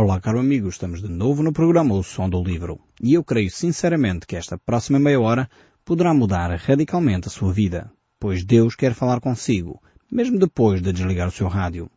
Olá, 0.00 0.20
caro 0.20 0.38
amigo, 0.38 0.68
estamos 0.68 1.02
de 1.02 1.08
novo 1.08 1.42
no 1.42 1.52
programa 1.52 1.92
O 1.92 2.04
Som 2.04 2.30
do 2.30 2.40
Livro 2.40 2.78
e 3.02 3.14
eu 3.14 3.24
creio 3.24 3.50
sinceramente 3.50 4.28
que 4.28 4.36
esta 4.36 4.56
próxima 4.56 4.96
meia 4.96 5.20
hora 5.20 5.50
poderá 5.84 6.14
mudar 6.14 6.56
radicalmente 6.56 7.26
a 7.26 7.30
sua 7.32 7.52
vida, 7.52 7.90
pois 8.16 8.44
Deus 8.44 8.76
quer 8.76 8.94
falar 8.94 9.20
consigo, 9.20 9.82
mesmo 10.08 10.38
depois 10.38 10.80
de 10.80 10.92
desligar 10.92 11.26
o 11.26 11.32
seu 11.32 11.48
rádio. 11.48 11.90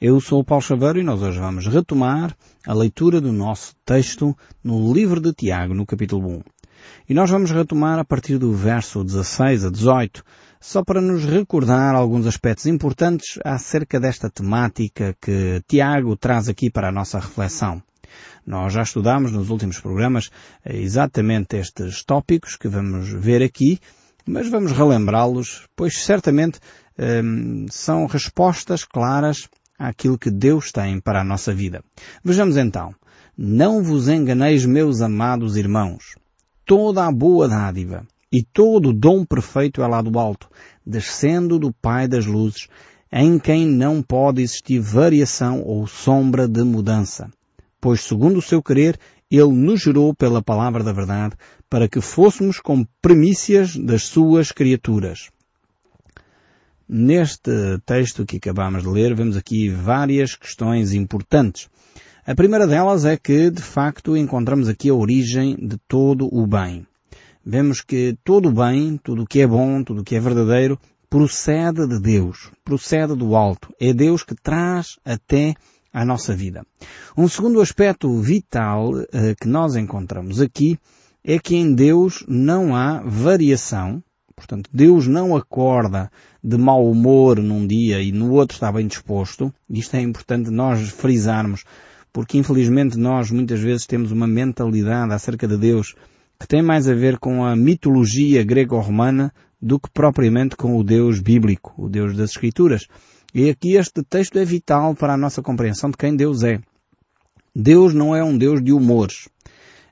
Eu 0.00 0.20
sou 0.20 0.40
o 0.40 0.44
Paulo 0.44 0.64
Chaveiro 0.64 0.98
e 0.98 1.04
nós 1.04 1.22
hoje 1.22 1.38
vamos 1.38 1.68
retomar 1.68 2.36
a 2.66 2.74
leitura 2.74 3.20
do 3.20 3.32
nosso 3.32 3.72
texto 3.86 4.36
no 4.64 4.92
livro 4.92 5.20
de 5.20 5.32
Tiago, 5.32 5.74
no 5.74 5.86
capítulo 5.86 6.38
1. 6.38 6.42
E 7.08 7.14
nós 7.14 7.30
vamos 7.30 7.52
retomar 7.52 8.00
a 8.00 8.04
partir 8.04 8.36
do 8.38 8.52
verso 8.52 9.04
16 9.04 9.64
a 9.64 9.70
18, 9.70 10.24
só 10.60 10.82
para 10.82 11.00
nos 11.00 11.24
recordar 11.24 11.94
alguns 11.94 12.26
aspectos 12.26 12.66
importantes 12.66 13.38
acerca 13.44 14.00
desta 14.00 14.28
temática 14.28 15.16
que 15.20 15.62
Tiago 15.68 16.16
traz 16.16 16.48
aqui 16.48 16.70
para 16.70 16.88
a 16.88 16.92
nossa 16.92 17.18
reflexão. 17.18 17.82
Nós 18.46 18.72
já 18.72 18.82
estudámos 18.82 19.30
nos 19.30 19.50
últimos 19.50 19.78
programas 19.78 20.30
exatamente 20.64 21.56
estes 21.56 22.02
tópicos 22.02 22.56
que 22.56 22.66
vamos 22.66 23.08
ver 23.10 23.42
aqui, 23.42 23.78
mas 24.26 24.48
vamos 24.48 24.72
relembrá-los, 24.72 25.66
pois 25.76 25.98
certamente 25.98 26.58
hum, 26.98 27.66
são 27.70 28.06
respostas 28.06 28.84
claras 28.84 29.48
àquilo 29.78 30.18
que 30.18 30.30
Deus 30.30 30.72
tem 30.72 31.00
para 31.00 31.20
a 31.20 31.24
nossa 31.24 31.54
vida. 31.54 31.82
Vejamos 32.24 32.56
então. 32.56 32.94
Não 33.36 33.84
vos 33.84 34.08
enganeis, 34.08 34.66
meus 34.66 35.00
amados 35.00 35.56
irmãos. 35.56 36.16
Toda 36.64 37.06
a 37.06 37.12
boa 37.12 37.46
dádiva 37.46 38.04
e 38.32 38.42
todo 38.42 38.92
dom 38.92 39.24
perfeito 39.24 39.82
é 39.82 39.86
lá 39.86 40.02
do 40.02 40.18
alto, 40.18 40.48
descendo 40.84 41.58
do 41.58 41.72
Pai 41.72 42.06
das 42.06 42.26
luzes, 42.26 42.68
em 43.10 43.38
quem 43.38 43.66
não 43.66 44.02
pode 44.02 44.42
existir 44.42 44.78
variação 44.78 45.62
ou 45.62 45.86
sombra 45.86 46.46
de 46.46 46.62
mudança. 46.62 47.30
Pois, 47.80 48.02
segundo 48.02 48.38
o 48.38 48.42
seu 48.42 48.62
querer, 48.62 48.98
Ele 49.30 49.52
nos 49.52 49.80
gerou 49.80 50.14
pela 50.14 50.42
palavra 50.42 50.84
da 50.84 50.92
verdade, 50.92 51.36
para 51.70 51.88
que 51.88 52.00
fôssemos 52.00 52.60
como 52.60 52.86
primícias 53.00 53.76
das 53.76 54.04
suas 54.04 54.52
criaturas. 54.52 55.30
Neste 56.86 57.78
texto 57.84 58.24
que 58.26 58.38
acabamos 58.38 58.82
de 58.82 58.88
ler, 58.88 59.14
vemos 59.14 59.36
aqui 59.36 59.68
várias 59.68 60.34
questões 60.34 60.92
importantes. 60.92 61.68
A 62.26 62.34
primeira 62.34 62.66
delas 62.66 63.04
é 63.04 63.16
que, 63.16 63.50
de 63.50 63.62
facto, 63.62 64.16
encontramos 64.16 64.68
aqui 64.68 64.90
a 64.90 64.94
origem 64.94 65.56
de 65.56 65.78
todo 65.86 66.28
o 66.30 66.46
bem 66.46 66.86
vemos 67.48 67.80
que 67.80 68.14
todo 68.22 68.50
o 68.50 68.52
bem, 68.52 69.00
tudo 69.02 69.22
o 69.22 69.26
que 69.26 69.40
é 69.40 69.46
bom, 69.46 69.82
tudo 69.82 70.02
o 70.02 70.04
que 70.04 70.14
é 70.14 70.20
verdadeiro, 70.20 70.78
procede 71.08 71.86
de 71.86 71.98
Deus, 71.98 72.50
procede 72.62 73.16
do 73.16 73.34
alto. 73.34 73.72
É 73.80 73.94
Deus 73.94 74.22
que 74.22 74.34
traz 74.34 74.98
até 75.02 75.54
a 75.90 76.04
nossa 76.04 76.36
vida. 76.36 76.62
Um 77.16 77.26
segundo 77.26 77.62
aspecto 77.62 78.14
vital 78.20 78.90
uh, 78.92 79.06
que 79.40 79.48
nós 79.48 79.76
encontramos 79.76 80.42
aqui 80.42 80.78
é 81.24 81.38
que 81.38 81.56
em 81.56 81.74
Deus 81.74 82.22
não 82.28 82.76
há 82.76 83.00
variação. 83.00 84.02
Portanto, 84.36 84.68
Deus 84.70 85.06
não 85.06 85.34
acorda 85.34 86.10
de 86.44 86.58
mau 86.58 86.88
humor 86.88 87.38
num 87.38 87.66
dia 87.66 88.02
e 88.02 88.12
no 88.12 88.30
outro 88.32 88.56
está 88.56 88.70
bem 88.70 88.86
disposto. 88.86 89.50
Isto 89.70 89.96
é 89.96 90.02
importante 90.02 90.50
nós 90.50 90.90
frisarmos, 90.90 91.64
porque 92.12 92.36
infelizmente 92.36 92.98
nós 92.98 93.30
muitas 93.30 93.60
vezes 93.60 93.86
temos 93.86 94.12
uma 94.12 94.26
mentalidade 94.26 95.14
acerca 95.14 95.48
de 95.48 95.56
Deus 95.56 95.94
que 96.40 96.46
tem 96.46 96.62
mais 96.62 96.88
a 96.88 96.94
ver 96.94 97.18
com 97.18 97.44
a 97.44 97.56
mitologia 97.56 98.44
grego-romana 98.44 99.32
do 99.60 99.78
que 99.78 99.90
propriamente 99.90 100.56
com 100.56 100.76
o 100.76 100.84
Deus 100.84 101.20
bíblico, 101.20 101.74
o 101.76 101.88
Deus 101.88 102.16
das 102.16 102.30
Escrituras. 102.30 102.86
E 103.34 103.50
aqui 103.50 103.76
este 103.76 104.02
texto 104.02 104.38
é 104.38 104.44
vital 104.44 104.94
para 104.94 105.14
a 105.14 105.16
nossa 105.16 105.42
compreensão 105.42 105.90
de 105.90 105.96
quem 105.96 106.14
Deus 106.16 106.44
é. 106.44 106.60
Deus 107.54 107.92
não 107.92 108.14
é 108.14 108.22
um 108.22 108.38
Deus 108.38 108.62
de 108.62 108.72
humores. 108.72 109.28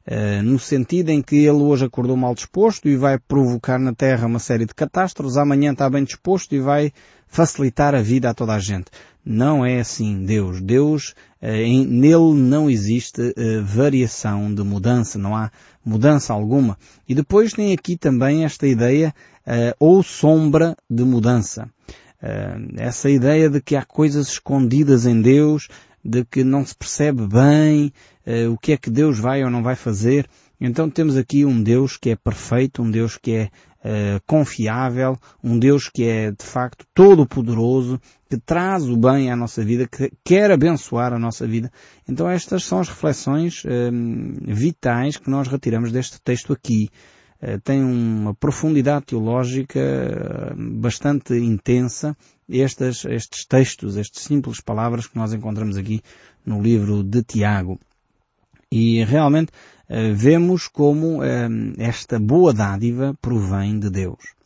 Uh, 0.09 0.41
no 0.41 0.57
sentido 0.57 1.09
em 1.11 1.21
que 1.21 1.35
ele 1.35 1.59
hoje 1.59 1.85
acordou 1.85 2.17
mal 2.17 2.33
disposto 2.33 2.89
e 2.89 2.97
vai 2.97 3.19
provocar 3.19 3.77
na 3.77 3.93
Terra 3.93 4.29
uma 4.29 4.39
série 4.39 4.65
de 4.65 4.73
catástrofes, 4.73 5.37
amanhã 5.37 5.73
está 5.73 5.91
bem 5.91 6.05
disposto 6.05 6.55
e 6.55 6.61
vai 6.61 6.93
facilitar 7.27 7.93
a 7.93 8.01
vida 8.01 8.31
a 8.31 8.35
toda 8.35 8.55
a 8.55 8.61
gente. 8.61 8.87
Não 9.25 9.67
é 9.67 9.81
assim 9.81 10.25
Deus. 10.25 10.63
Deus, 10.63 11.13
uh, 11.43 11.49
em, 11.49 11.85
nele 11.85 12.35
não 12.35 12.71
existe 12.71 13.21
uh, 13.21 13.65
variação 13.65 14.55
de 14.55 14.63
mudança, 14.63 15.19
não 15.19 15.35
há 15.35 15.51
mudança 15.85 16.33
alguma. 16.33 16.79
E 17.09 17.13
depois 17.13 17.53
tem 17.53 17.73
aqui 17.73 17.97
também 17.97 18.45
esta 18.45 18.67
ideia 18.67 19.13
ou 19.79 20.03
sombra 20.03 20.77
de 20.91 21.05
mudança. 21.05 21.71
essa 22.77 23.09
ideia 23.09 23.49
de 23.49 23.61
que 23.61 23.77
há 23.77 23.85
coisas 23.85 24.27
escondidas 24.27 25.07
em 25.07 25.23
Deus, 25.23 25.69
de 26.07 26.25
que 26.25 26.45
não 26.45 26.65
se 26.65 26.75
percebe 26.75 27.27
bem, 27.27 27.93
uh, 28.27 28.53
o 28.53 28.59
que 28.59 28.73
é 28.73 28.77
que 28.77 28.91
Deus 28.91 29.19
vai 29.19 29.43
ou 29.43 29.51
não 29.51 29.63
vai 29.63 29.75
fazer. 29.75 30.29
Então 30.61 30.89
temos 30.89 31.17
aqui 31.17 31.45
um 31.45 31.63
Deus 31.63 31.97
que 31.97 32.11
é 32.11 32.17
perfeito, 32.17 32.83
um 32.83 32.91
Deus 32.91 33.19
que 33.19 33.33
é 33.33 33.45
uh, 33.85 34.21
confiável, 34.27 35.19
um 35.43 35.59
Deus 35.59 35.89
que 35.89 36.05
é 36.05 36.31
de 36.31 36.45
facto 36.45 36.87
todo 36.95 37.27
poderoso, 37.27 38.01
que 38.31 38.39
traz 38.39 38.89
o 38.89 38.97
bem 38.97 39.31
à 39.31 39.37
nossa 39.37 39.65
vida, 39.65 39.87
que 39.87 40.11
quer 40.25 40.51
abençoar 40.51 41.13
a 41.13 41.19
nossa 41.19 41.47
vida. 41.47 41.71
Então 42.09 42.29
estas 42.29 42.65
são 42.65 42.79
as 42.79 42.89
reflexões 42.89 43.65
uh, 43.65 43.69
vitais 44.47 45.17
que 45.17 45.29
nós 45.29 45.49
retiramos 45.49 45.93
deste 45.93 46.21
texto 46.21 46.53
aqui. 46.53 46.89
Uh, 47.43 47.61
tem 47.61 47.83
uma 47.85 48.33
profundidade 48.33 49.07
teológica 49.07 50.55
bastante 50.57 51.35
intensa 51.35 52.17
estes 52.49 53.45
textos, 53.45 53.97
estas 53.97 54.23
simples 54.23 54.61
palavras 54.61 55.07
que 55.07 55.17
nós 55.17 55.33
encontramos 55.33 55.77
aqui 55.77 56.03
no 56.45 56.63
livro 56.63 57.03
de 57.03 57.23
Tiago. 57.23 57.79
E 58.71 59.05
realmente 59.05 59.51
uh, 59.89 60.15
vemos 60.15 60.69
como 60.69 61.19
uh, 61.19 61.23
esta 61.79 62.19
boa 62.19 62.53
dádiva 62.53 63.17
provém 63.21 63.79
de 63.79 63.91
Deus. 63.91 64.37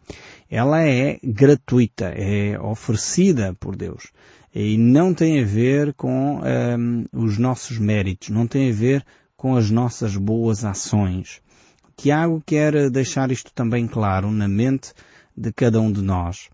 Ela 0.50 0.82
é 0.82 1.20
gratuita, 1.22 2.06
é 2.06 2.58
oferecida 2.58 3.54
por 3.60 3.76
Deus. 3.76 4.10
E 4.52 4.76
não 4.76 5.14
tem 5.14 5.40
a 5.40 5.46
ver 5.46 5.94
com 5.94 6.40
eh, 6.44 6.76
os 7.12 7.38
nossos 7.38 7.78
méritos, 7.78 8.30
não 8.30 8.48
tem 8.48 8.68
a 8.68 8.74
ver 8.74 9.06
com 9.36 9.54
as 9.54 9.70
nossas 9.70 10.16
boas 10.16 10.64
ações. 10.64 11.40
Tiago 11.96 12.42
quer 12.44 12.90
deixar 12.90 13.30
isto 13.30 13.52
também 13.52 13.86
claro 13.86 14.32
na 14.32 14.48
mente 14.48 14.92
de 15.36 15.52
cada 15.52 15.80
um 15.80 15.92
de 15.92 16.02
nós. 16.02 16.48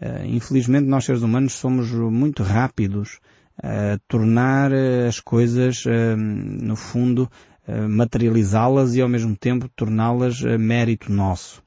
Uh, 0.00 0.26
infelizmente 0.26 0.86
nós 0.86 1.04
seres 1.04 1.22
humanos 1.22 1.54
somos 1.54 1.90
muito 1.90 2.42
rápidos 2.42 3.20
tornar 4.08 4.72
eh, 4.72 5.06
as 5.08 5.20
coisas, 5.20 5.84
eh, 5.86 6.16
no 6.16 6.76
fundo, 6.76 7.30
eh, 7.66 7.86
materializá-las 7.86 8.94
e 8.94 9.00
ao 9.00 9.08
mesmo 9.08 9.36
tempo 9.36 9.68
torná-las 9.74 10.40
mérito 10.58 11.12
nosso. 11.12 11.62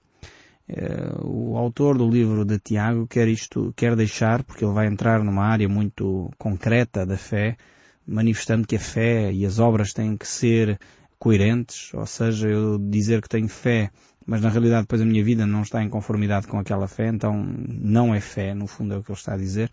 O 1.24 1.56
autor 1.56 1.98
do 1.98 2.10
livro 2.10 2.44
de 2.44 2.60
Tiago 2.60 3.08
quer 3.08 3.30
isto, 3.30 3.74
quer 3.74 3.96
deixar, 3.96 4.44
porque 4.44 4.66
ele 4.66 4.74
vai 4.74 4.86
entrar 4.86 5.24
numa 5.24 5.46
área 5.46 5.70
muito 5.70 6.30
concreta 6.38 7.06
da 7.06 7.16
fé, 7.16 7.56
manifestando 8.06 8.68
que 8.68 8.76
a 8.76 8.80
fé 8.80 9.32
e 9.32 9.46
as 9.46 9.60
obras 9.60 9.94
têm 9.94 10.18
que 10.18 10.28
ser 10.28 10.78
coerentes, 11.18 11.94
ou 11.94 12.06
seja, 12.06 12.50
eu 12.50 12.78
dizer 12.78 13.22
que 13.22 13.30
tenho 13.30 13.48
fé, 13.48 13.92
mas 14.28 14.42
na 14.42 14.50
realidade 14.50 14.84
depois 14.84 15.02
a 15.02 15.06
minha 15.06 15.24
vida 15.24 15.48
não 15.48 15.64
está 15.64 15.82
em 15.82 15.90
conformidade 15.90 16.46
com 16.46 16.60
aquela 16.60 16.88
fé, 16.88 17.08
então 17.08 17.34
não 17.68 18.14
é 18.14 18.20
fé, 18.20 18.54
no 18.54 18.68
fundo 18.68 18.94
é 18.94 18.98
o 18.98 19.04
que 19.04 19.10
ele 19.10 19.18
está 19.18 19.34
a 19.34 19.38
dizer 19.38 19.72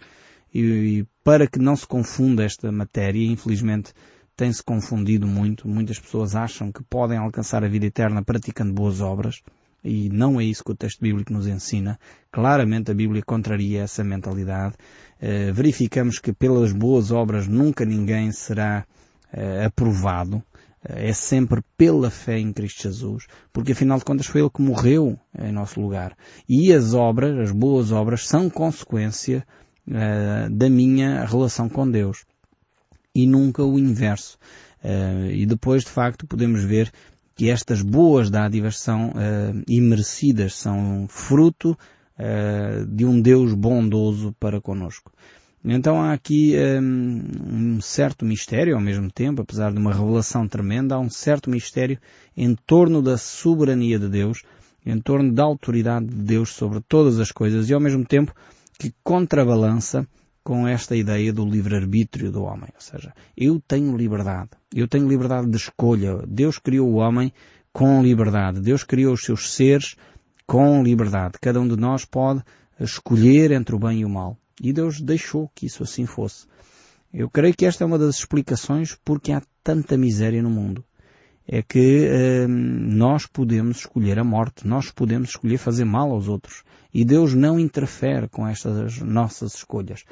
e, 0.54 0.60
e 1.00 1.06
para 1.25 1.48
que 1.48 1.59
não 1.59 1.75
se 1.75 1.87
confunda 1.87 2.44
esta 2.44 2.70
matéria, 2.70 3.26
infelizmente 3.26 3.92
tem-se 4.37 4.62
confundido 4.62 5.26
muito. 5.26 5.69
Muitas 5.69 5.98
pessoas 5.98 6.34
acham 6.37 6.70
que 6.70 6.82
podem 6.84 7.19
alcançar 7.19 7.65
a 7.65 7.69
vida 7.69 7.87
eterna 7.87 8.22
praticando 8.22 8.72
boas 8.72 9.00
obras 9.00 9.42
e 9.82 10.09
não 10.09 10.41
é 10.41 10.44
isso 10.44 10.65
que 10.65 10.72
o 10.72 10.76
texto 10.76 11.00
bíblico 11.00 11.32
nos 11.32 11.47
ensina. 11.47 11.98
Claramente 12.31 12.91
a 12.91 12.94
Bíblia 12.94 13.22
contraria 13.22 13.82
essa 13.82 14.03
mentalidade. 14.03 14.76
Uh, 15.21 15.53
verificamos 15.53 16.19
que 16.19 16.32
pelas 16.32 16.72
boas 16.72 17.10
obras 17.10 17.47
nunca 17.47 17.84
ninguém 17.84 18.32
será 18.32 18.86
uh, 19.37 19.67
aprovado. 19.67 20.36
Uh, 20.36 20.42
é 20.97 21.13
sempre 21.13 21.63
pela 21.77 22.10
fé 22.10 22.39
em 22.39 22.53
Cristo 22.53 22.83
Jesus, 22.83 23.27
porque 23.53 23.72
afinal 23.72 23.98
de 23.98 24.04
contas 24.04 24.27
foi 24.27 24.41
Ele 24.41 24.51
que 24.51 24.63
morreu 24.63 25.19
em 25.39 25.53
nosso 25.53 25.81
lugar. 25.81 26.16
E 26.48 26.72
as 26.72 26.95
obras, 26.95 27.39
as 27.39 27.51
boas 27.51 27.92
obras, 27.92 28.27
são 28.27 28.48
consequência 28.48 29.47
uh, 29.89 30.51
da 30.51 30.71
minha 30.71 31.25
relação 31.25 31.69
com 31.69 31.91
Deus. 31.91 32.25
E 33.15 33.27
nunca 33.27 33.63
o 33.63 33.78
inverso. 33.78 34.39
Uh, 34.84 35.31
e 35.31 35.47
depois, 35.47 35.83
de 35.83 35.91
facto, 35.91 36.27
podemos 36.27 36.63
ver 36.63 36.92
que 37.34 37.51
estas 37.51 37.83
boas 37.83 38.30
dádivas 38.30 38.78
são 38.78 39.09
uh, 39.09 39.63
imerecidas, 39.66 40.54
são 40.54 41.07
fruto 41.09 41.77
uh, 42.19 42.87
de 42.87 43.04
um 43.04 43.21
Deus 43.21 43.54
bondoso 43.54 44.34
para 44.39 44.60
conosco. 44.60 45.13
Então 45.65 46.03
há 46.03 46.13
aqui 46.13 46.55
um, 46.78 47.77
um, 47.77 47.81
certo 47.81 48.25
mistério 48.25 48.75
ao 48.75 48.83
mesmo 48.83 49.11
tempo, 49.11 49.41
apesar 49.41 49.72
de 49.72 49.78
uma 49.78 49.95
revelação 49.95 50.47
tremenda, 50.47 50.95
há 50.95 50.99
um 50.99 51.09
certo 51.09 51.49
mistério 51.49 51.99
em 52.37 52.55
torno 52.55 53.01
da 53.01 53.16
soberania 53.16 53.99
de 53.99 54.09
Deus, 54.09 54.43
em 54.84 55.01
torno 55.01 55.33
da 55.33 55.43
autoridade 55.43 56.07
de 56.07 56.22
Deus 56.22 56.51
sobre 56.51 56.81
todas 56.87 57.19
as 57.19 57.33
coisas 57.33 57.71
e 57.71 57.75
ao 57.75 57.81
mesmo 57.81 58.05
tempo 58.05 58.34
que 58.78 58.93
contrabalança 59.03 60.07
com 60.43 60.69
esta 60.69 60.95
ideia 60.95 61.33
do 61.33 61.47
livre-arbítrio 61.47 62.31
do 62.31 62.43
homem. 62.43 62.69
Ou 62.75 62.81
seja, 62.81 63.15
eu 63.34 63.59
tenho 63.66 63.97
liberdade. 63.97 64.51
Eu 64.75 64.87
tenho 64.87 65.09
liberdade 65.09 65.49
de 65.49 65.57
escolha. 65.57 66.19
Deus 66.28 66.59
criou 66.59 66.91
o 66.91 66.97
homem 66.97 67.33
com 67.72 68.03
liberdade. 68.03 68.61
Deus 68.61 68.84
criou 68.84 69.15
os 69.15 69.25
seus 69.25 69.55
seres 69.55 69.97
com 70.47 70.83
liberdade. 70.83 71.39
Cada 71.41 71.59
um 71.59 71.66
de 71.66 71.77
nós 71.77 72.05
pode 72.05 72.43
escolher 72.78 73.53
entre 73.53 73.75
o 73.75 73.78
bem 73.78 74.01
e 74.01 74.05
o 74.05 74.11
mal. 74.11 74.37
E 74.62 74.72
Deus 74.72 75.01
deixou 75.01 75.51
que 75.54 75.66
isso 75.66 75.83
assim 75.83 76.06
fosse. 76.06 76.47
Eu 77.12 77.30
creio 77.30 77.54
que 77.54 77.66
esta 77.66 77.84
é 77.84 77.86
uma 77.86 77.98
das 77.98 78.18
explicações 78.18 78.97
porque 79.04 79.33
há 79.33 79.42
tanta 79.62 79.97
miséria 79.97 80.42
no 80.42 80.51
mundo. 80.51 80.84
É 81.47 81.62
que 81.62 82.06
eh, 82.06 82.47
nós 82.48 83.27
podemos 83.27 83.78
escolher 83.78 84.18
a 84.18 84.24
morte, 84.24 84.66
nós 84.66 84.91
podemos 84.91 85.30
escolher 85.30 85.59
fazer 85.59 85.84
mal 85.84 86.10
aos 86.10 86.27
outros. 86.27 86.65
E 86.92 87.04
Deus 87.04 87.34
não 87.34 87.60
interfere 87.60 88.28
com 88.28 88.47
estas 88.47 88.98
nossas 89.01 89.54
escolhas. 89.54 90.04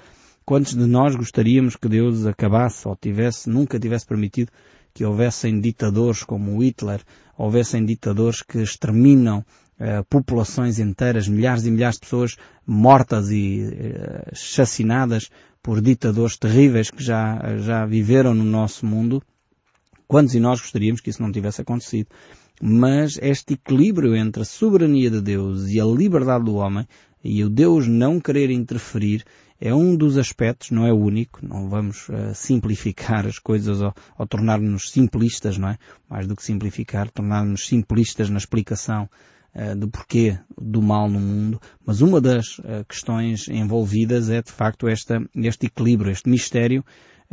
Quantos 0.44 0.75
de 0.75 0.87
nós 0.87 1.15
gostaríamos 1.15 1.77
que 1.77 1.89
Deus 1.89 2.27
acabasse 2.27 2.87
ou 2.87 2.97
tivesse, 2.97 3.49
nunca 3.49 3.79
tivesse 3.79 4.06
permitido 4.06 4.50
que 4.93 5.05
houvessem 5.05 5.61
ditadores 5.61 6.23
como 6.23 6.62
Hitler, 6.62 7.00
houvessem 7.37 7.85
ditadores 7.85 8.43
que 8.43 8.59
exterminam 8.59 9.44
uh, 9.82 10.05
populações 10.08 10.79
inteiras, 10.79 11.26
milhares 11.26 11.67
e 11.67 11.70
milhares 11.70 11.96
de 11.96 12.02
pessoas 12.02 12.37
mortas 12.67 13.31
e 13.31 13.64
uh, 13.64 14.34
chacinadas 14.34 15.29
por 15.62 15.81
ditadores 15.81 16.37
terríveis 16.37 16.90
que 16.90 17.02
já, 17.02 17.58
já 17.58 17.84
viveram 17.84 18.34
no 18.34 18.44
nosso 18.44 18.87
mundo. 18.87 19.23
Quantos 20.06 20.32
de 20.32 20.40
nós 20.40 20.61
gostaríamos 20.61 21.00
que 21.00 21.11
isso 21.11 21.23
não 21.23 21.32
tivesse 21.32 21.61
acontecido? 21.61 22.08
Mas 22.61 23.19
este 23.20 23.55
equilíbrio 23.55 24.14
entre 24.14 24.43
a 24.43 24.44
soberania 24.44 25.11
de 25.11 25.20
Deus 25.20 25.69
e 25.69 25.81
a 25.81 25.84
liberdade 25.84 26.44
do 26.44 26.56
homem 26.56 26.87
e 27.25 27.43
o 27.44 27.49
Deus 27.49 27.87
não 27.88 28.20
querer 28.20 28.50
interferir 28.50 29.25
é 29.61 29.73
um 29.73 29.94
dos 29.94 30.19
aspectos, 30.19 30.73
não 30.73 30.84
é 30.84 30.93
o 30.93 30.99
único, 30.99 31.38
não 31.46 31.69
vamos 31.69 32.08
uh, 32.08 32.34
simplificar 32.34 33.26
as 33.26 33.38
coisas 33.38 33.81
ou, 33.81 33.94
ou 34.19 34.26
tornar-nos 34.26 34.90
simplistas, 34.90 35.56
não 35.56 35.69
é? 35.69 35.79
Mais 36.11 36.26
do 36.26 36.34
que 36.34 36.43
simplificar, 36.43 37.08
tornar-nos 37.08 37.69
simplistas 37.69 38.29
na 38.29 38.38
explicação 38.38 39.08
uh, 39.55 39.77
do 39.77 39.89
porquê 39.89 40.39
do 40.61 40.83
mal 40.83 41.09
no 41.09 41.21
mundo, 41.21 41.61
mas 41.85 42.01
uma 42.01 42.21
das 42.21 42.59
uh, 42.59 42.85
questões 42.89 43.49
envolvidas 43.49 44.31
é 44.31 44.43
de 44.43 44.53
facto 44.53 44.89
esta, 44.89 45.21
este 45.35 45.67
equilíbrio, 45.67 46.11
este 46.11 46.29
mistério 46.29 46.85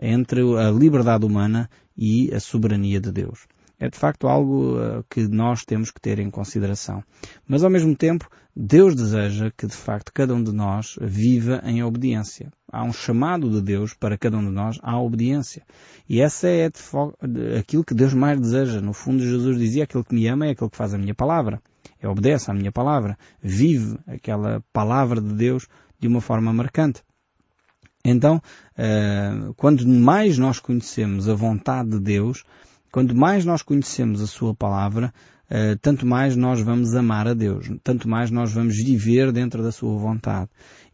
entre 0.02 0.42
a 0.58 0.72
liberdade 0.72 1.26
humana 1.26 1.70
e 1.98 2.34
a 2.34 2.40
soberania 2.40 3.00
de 3.00 3.12
Deus 3.12 3.48
é 3.80 3.90
de 3.90 3.98
facto 3.98 4.28
algo 4.28 4.78
uh, 4.78 5.04
que 5.10 5.28
nós 5.28 5.64
temos 5.64 5.90
que 5.90 6.02
ter 6.02 6.20
em 6.20 6.30
consideração. 6.30 7.02
Mas 7.48 7.64
ao 7.64 7.70
mesmo 7.70 7.96
tempo, 7.96 8.30
Deus 8.54 8.94
deseja 8.94 9.52
que 9.56 9.66
de 9.66 9.76
facto 9.76 10.12
cada 10.14 10.36
um 10.36 10.44
de 10.44 10.52
nós 10.52 10.98
viva 11.00 11.62
em 11.64 11.82
obediência. 11.82 12.52
Há 12.70 12.84
um 12.84 12.92
chamado 12.92 13.50
de 13.50 13.62
Deus 13.62 13.94
para 13.94 14.18
cada 14.18 14.38
um 14.38 14.44
de 14.44 14.52
nós 14.52 14.78
à 14.84 15.00
obediência. 15.00 15.64
E 16.10 16.20
essa 16.20 16.50
é 16.50 16.70
aquilo 17.58 17.86
que 17.86 17.94
Deus 17.94 18.14
mais 18.14 18.40
deseja. 18.40 18.82
No 18.82 18.92
fundo, 18.92 19.24
Jesus 19.24 19.58
dizia: 19.58 19.86
aquele 19.86 20.04
que 20.04 20.14
me 20.14 20.28
ama 20.28 20.48
é 20.48 20.50
aquele 20.50 20.70
que 20.70 20.78
faz 20.78 20.94
a 20.94 20.98
minha 20.98 21.16
palavra. 21.16 21.62
É 22.02 22.08
obedece 22.08 22.50
à 22.50 22.54
minha 22.54 22.72
palavra. 22.72 23.18
Vive 23.42 23.98
aquela 24.08 24.64
palavra 24.72 25.22
de 25.22 25.34
Deus 25.34 25.68
de 26.00 26.08
uma 26.08 26.22
forma 26.22 26.54
marcante. 26.54 27.04
Então, 28.04 28.42
uh, 28.78 29.54
quando 29.56 29.86
mais 29.88 30.38
nós 30.38 30.60
conhecemos 30.60 31.28
a 31.28 31.34
vontade 31.34 31.90
de 31.90 32.00
Deus, 32.00 32.44
Quanto 32.92 33.16
mais 33.16 33.46
nós 33.46 33.62
conhecemos 33.62 34.22
a 34.22 34.28
Sua 34.28 34.54
palavra, 34.54 35.14
tanto 35.82 36.06
mais 36.06 36.36
nós 36.36 36.62
vamos 36.62 36.94
amar 36.96 37.28
a 37.28 37.34
Deus, 37.34 37.70
tanto 37.84 38.08
mais 38.08 38.30
nós 38.30 38.52
vamos 38.52 38.76
viver 38.76 39.32
dentro 39.32 39.64
da 39.64 39.72
Sua 39.72 39.98
vontade. 39.98 40.50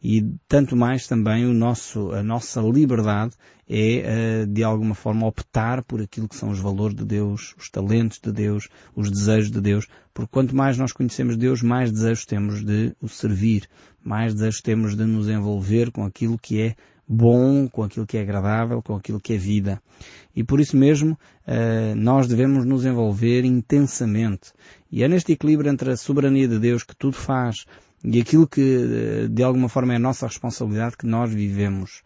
E 0.07 0.23
tanto 0.47 0.75
mais 0.75 1.07
também 1.07 1.45
o 1.45 1.53
nosso, 1.53 2.11
a 2.11 2.21
nossa 2.21 2.61
liberdade 2.61 3.33
é, 3.67 4.43
uh, 4.43 4.47
de 4.47 4.63
alguma 4.63 4.93
forma, 4.93 5.25
optar 5.25 5.83
por 5.83 5.99
aquilo 6.01 6.29
que 6.29 6.35
são 6.35 6.49
os 6.49 6.59
valores 6.59 6.95
de 6.95 7.03
Deus, 7.03 7.55
os 7.57 7.69
talentos 7.69 8.19
de 8.19 8.31
Deus, 8.31 8.69
os 8.95 9.09
desejos 9.09 9.49
de 9.49 9.59
Deus. 9.59 9.87
Porque 10.13 10.29
quanto 10.31 10.55
mais 10.55 10.77
nós 10.77 10.91
conhecemos 10.91 11.35
Deus, 11.35 11.63
mais 11.63 11.91
desejos 11.91 12.25
temos 12.25 12.63
de 12.63 12.95
o 13.01 13.09
servir, 13.09 13.67
mais 14.03 14.33
desejos 14.33 14.61
temos 14.61 14.95
de 14.95 15.05
nos 15.05 15.27
envolver 15.27 15.91
com 15.91 16.05
aquilo 16.05 16.37
que 16.37 16.61
é 16.61 16.75
bom, 17.07 17.67
com 17.67 17.83
aquilo 17.83 18.05
que 18.05 18.17
é 18.17 18.21
agradável, 18.21 18.81
com 18.81 18.95
aquilo 18.95 19.19
que 19.19 19.33
é 19.33 19.37
vida. 19.37 19.81
E 20.35 20.43
por 20.43 20.59
isso 20.59 20.75
mesmo 20.75 21.17
eh, 21.45 21.93
nós 21.95 22.27
devemos 22.27 22.65
nos 22.65 22.85
envolver 22.85 23.45
intensamente. 23.45 24.51
E 24.91 25.03
é 25.03 25.07
neste 25.07 25.31
equilíbrio 25.31 25.71
entre 25.71 25.91
a 25.91 25.97
soberania 25.97 26.47
de 26.47 26.59
Deus 26.59 26.83
que 26.83 26.95
tudo 26.95 27.15
faz 27.15 27.65
e 28.03 28.19
aquilo 28.19 28.47
que 28.47 28.61
eh, 28.61 29.27
de 29.29 29.43
alguma 29.43 29.69
forma 29.69 29.93
é 29.93 29.95
a 29.95 29.99
nossa 29.99 30.27
responsabilidade 30.27 30.97
que 30.97 31.05
nós 31.05 31.33
vivemos. 31.33 32.03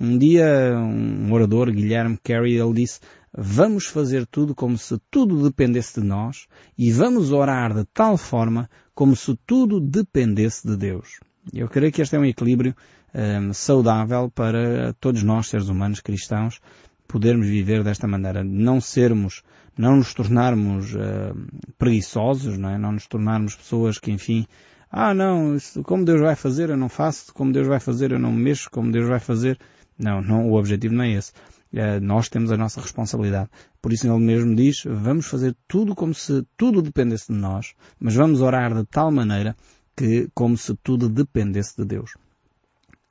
Um 0.00 0.18
dia 0.18 0.76
um 0.76 1.32
orador, 1.32 1.70
Guilherme 1.70 2.18
Carey, 2.22 2.58
ele 2.58 2.72
disse 2.74 3.00
vamos 3.36 3.86
fazer 3.86 4.26
tudo 4.26 4.54
como 4.54 4.76
se 4.76 4.98
tudo 5.10 5.42
dependesse 5.42 6.00
de 6.00 6.06
nós 6.06 6.46
e 6.76 6.92
vamos 6.92 7.32
orar 7.32 7.74
de 7.74 7.84
tal 7.94 8.18
forma 8.18 8.68
como 8.94 9.16
se 9.16 9.34
tudo 9.46 9.80
dependesse 9.80 10.66
de 10.66 10.76
Deus. 10.76 11.20
Eu 11.52 11.68
creio 11.68 11.90
que 11.90 12.02
este 12.02 12.14
é 12.14 12.18
um 12.18 12.24
equilíbrio 12.24 12.74
um, 13.14 13.52
saudável 13.52 14.30
para 14.30 14.92
todos 14.94 15.22
nós, 15.22 15.48
seres 15.48 15.68
humanos 15.68 16.00
cristãos, 16.00 16.60
podermos 17.06 17.46
viver 17.46 17.84
desta 17.84 18.06
maneira. 18.06 18.42
Não 18.42 18.80
sermos, 18.80 19.42
não 19.76 19.96
nos 19.96 20.14
tornarmos 20.14 20.94
uh, 20.94 21.34
preguiçosos, 21.78 22.56
não 22.56 22.70
é? 22.70 22.78
Não 22.78 22.92
nos 22.92 23.06
tornarmos 23.06 23.54
pessoas 23.54 23.98
que, 23.98 24.10
enfim, 24.10 24.46
ah 24.90 25.14
não, 25.14 25.56
isso, 25.56 25.82
como 25.82 26.04
Deus 26.04 26.20
vai 26.20 26.36
fazer 26.36 26.70
eu 26.70 26.76
não 26.76 26.88
faço, 26.88 27.32
como 27.32 27.52
Deus 27.52 27.66
vai 27.66 27.80
fazer 27.80 28.12
eu 28.12 28.18
não 28.18 28.32
me 28.32 28.42
mexo, 28.42 28.70
como 28.70 28.90
Deus 28.90 29.08
vai 29.08 29.20
fazer. 29.20 29.58
Não, 29.98 30.20
não, 30.22 30.50
o 30.50 30.58
objetivo 30.58 30.94
não 30.94 31.04
é 31.04 31.12
esse. 31.12 31.32
Uh, 31.72 32.00
nós 32.02 32.28
temos 32.28 32.50
a 32.50 32.56
nossa 32.56 32.80
responsabilidade. 32.80 33.48
Por 33.80 33.92
isso 33.92 34.06
ele 34.06 34.18
mesmo 34.18 34.54
diz, 34.54 34.82
vamos 34.86 35.26
fazer 35.26 35.56
tudo 35.68 35.94
como 35.94 36.14
se 36.14 36.46
tudo 36.56 36.82
dependesse 36.82 37.32
de 37.32 37.38
nós, 37.38 37.74
mas 37.98 38.14
vamos 38.14 38.40
orar 38.40 38.74
de 38.74 38.84
tal 38.84 39.10
maneira 39.10 39.56
que 39.96 40.28
como 40.34 40.56
se 40.56 40.74
tudo 40.82 41.08
dependesse 41.08 41.76
de 41.76 41.84
Deus. 41.84 42.14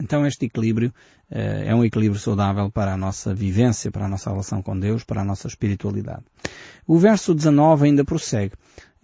Então 0.02 0.26
este 0.26 0.46
equilíbrio 0.46 0.90
uh, 1.30 1.36
é 1.66 1.76
um 1.76 1.86
equilíbrio 1.86 2.20
saudável 2.20 2.72
para 2.72 2.94
a 2.94 2.98
nossa 2.98 3.34
vivência, 3.34 3.92
para 3.92 4.06
a 4.06 4.10
nossa 4.10 4.30
relação 4.30 4.62
com 4.62 4.78
Deus, 4.78 5.04
para 5.04 5.22
a 5.22 5.26
nossa 5.26 5.48
espiritualidade. 5.48 6.24
O 6.88 6.98
verso 6.98 7.34
19 7.34 7.86
ainda 7.86 8.04
prossegue. 8.04 8.54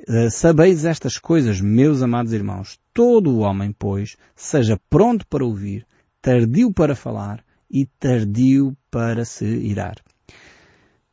Uh, 0.08 0.30
Sabeis 0.32 0.86
estas 0.86 1.18
coisas, 1.18 1.62
meus 1.62 2.02
amados 2.02 2.34
irmãos. 2.34 2.80
Todo 2.94 3.30
o 3.32 3.40
homem, 3.40 3.74
pois, 3.78 4.18
seja 4.36 4.80
pronto 4.90 5.28
para 5.28 5.46
ouvir, 5.46 5.86
tardio 6.22 6.74
para 6.74 6.96
falar 6.96 7.44
e 7.70 7.86
tardio 7.86 8.76
para 8.90 9.24
se 9.24 9.46
irar. 9.46 9.98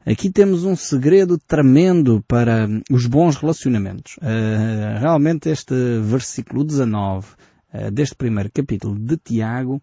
Aqui 0.06 0.30
temos 0.30 0.64
um 0.64 0.76
segredo 0.76 1.38
tremendo 1.38 2.22
para 2.28 2.68
os 2.90 3.06
bons 3.06 3.36
relacionamentos. 3.36 4.16
Uh, 4.18 4.98
realmente 5.00 5.48
este 5.48 5.74
versículo 6.02 6.62
19 6.62 7.26
uh, 7.26 7.53
deste 7.92 8.14
primeiro 8.14 8.50
capítulo 8.52 8.98
de 8.98 9.16
Tiago, 9.16 9.82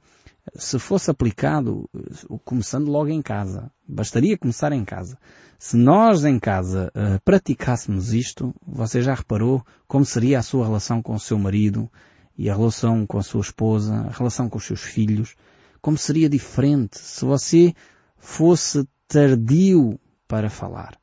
se 0.55 0.79
fosse 0.79 1.11
aplicado, 1.11 1.89
uh, 1.93 2.39
começando 2.39 2.89
logo 2.89 3.09
em 3.09 3.21
casa, 3.21 3.71
bastaria 3.87 4.37
começar 4.37 4.71
em 4.71 4.83
casa. 4.83 5.17
Se 5.59 5.77
nós 5.77 6.25
em 6.25 6.39
casa 6.39 6.91
praticássemos 7.23 8.13
isto, 8.13 8.51
você 8.65 9.01
já 9.01 9.13
reparou 9.13 9.63
como 9.87 10.03
seria 10.03 10.39
a 10.39 10.41
sua 10.41 10.65
relação 10.65 11.03
com 11.03 11.13
o 11.13 11.19
seu 11.19 11.37
marido 11.37 11.87
e 12.35 12.49
a 12.49 12.55
relação 12.55 13.05
com 13.05 13.19
a 13.19 13.23
sua 13.23 13.41
esposa, 13.41 13.93
a 13.93 14.09
relação 14.09 14.49
com 14.49 14.57
os 14.57 14.65
seus 14.65 14.81
filhos, 14.81 15.35
como 15.79 15.97
seria 15.97 16.27
diferente 16.27 16.97
se 16.97 17.23
você 17.23 17.75
fosse 18.17 18.87
tardio 19.07 19.99
para 20.27 20.49
falar 20.49 21.00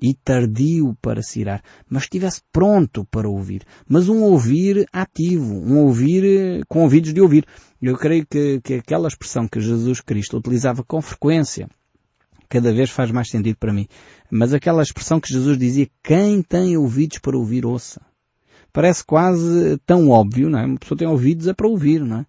e 0.00 0.14
tardio 0.14 0.96
para 1.00 1.22
se 1.22 1.40
irar, 1.40 1.62
mas 1.88 2.04
estivesse 2.04 2.42
pronto 2.52 3.04
para 3.10 3.28
ouvir, 3.28 3.62
mas 3.88 4.08
um 4.08 4.22
ouvir 4.22 4.86
ativo, 4.92 5.54
um 5.54 5.78
ouvir 5.78 6.24
eh, 6.24 6.60
com 6.68 6.82
ouvidos 6.82 7.14
de 7.14 7.20
ouvir. 7.20 7.46
Eu 7.80 7.96
creio 7.96 8.26
que, 8.26 8.60
que 8.60 8.74
aquela 8.74 9.08
expressão 9.08 9.48
que 9.48 9.60
Jesus 9.60 10.00
Cristo 10.00 10.36
utilizava 10.36 10.84
com 10.84 11.00
frequência, 11.00 11.68
cada 12.48 12.72
vez 12.72 12.90
faz 12.90 13.10
mais 13.10 13.30
sentido 13.30 13.56
para 13.56 13.72
mim, 13.72 13.86
mas 14.30 14.52
aquela 14.52 14.82
expressão 14.82 15.20
que 15.20 15.32
Jesus 15.32 15.58
dizia, 15.58 15.88
quem 16.02 16.42
tem 16.42 16.76
ouvidos 16.76 17.18
para 17.18 17.36
ouvir, 17.36 17.64
ouça. 17.64 18.00
Parece 18.72 19.02
quase 19.04 19.78
tão 19.86 20.10
óbvio, 20.10 20.50
não 20.50 20.58
é? 20.58 20.66
Uma 20.66 20.78
pessoa 20.78 20.98
tem 20.98 21.08
ouvidos 21.08 21.48
é 21.48 21.54
para 21.54 21.68
ouvir, 21.68 22.04
não 22.04 22.18
é? 22.18 22.26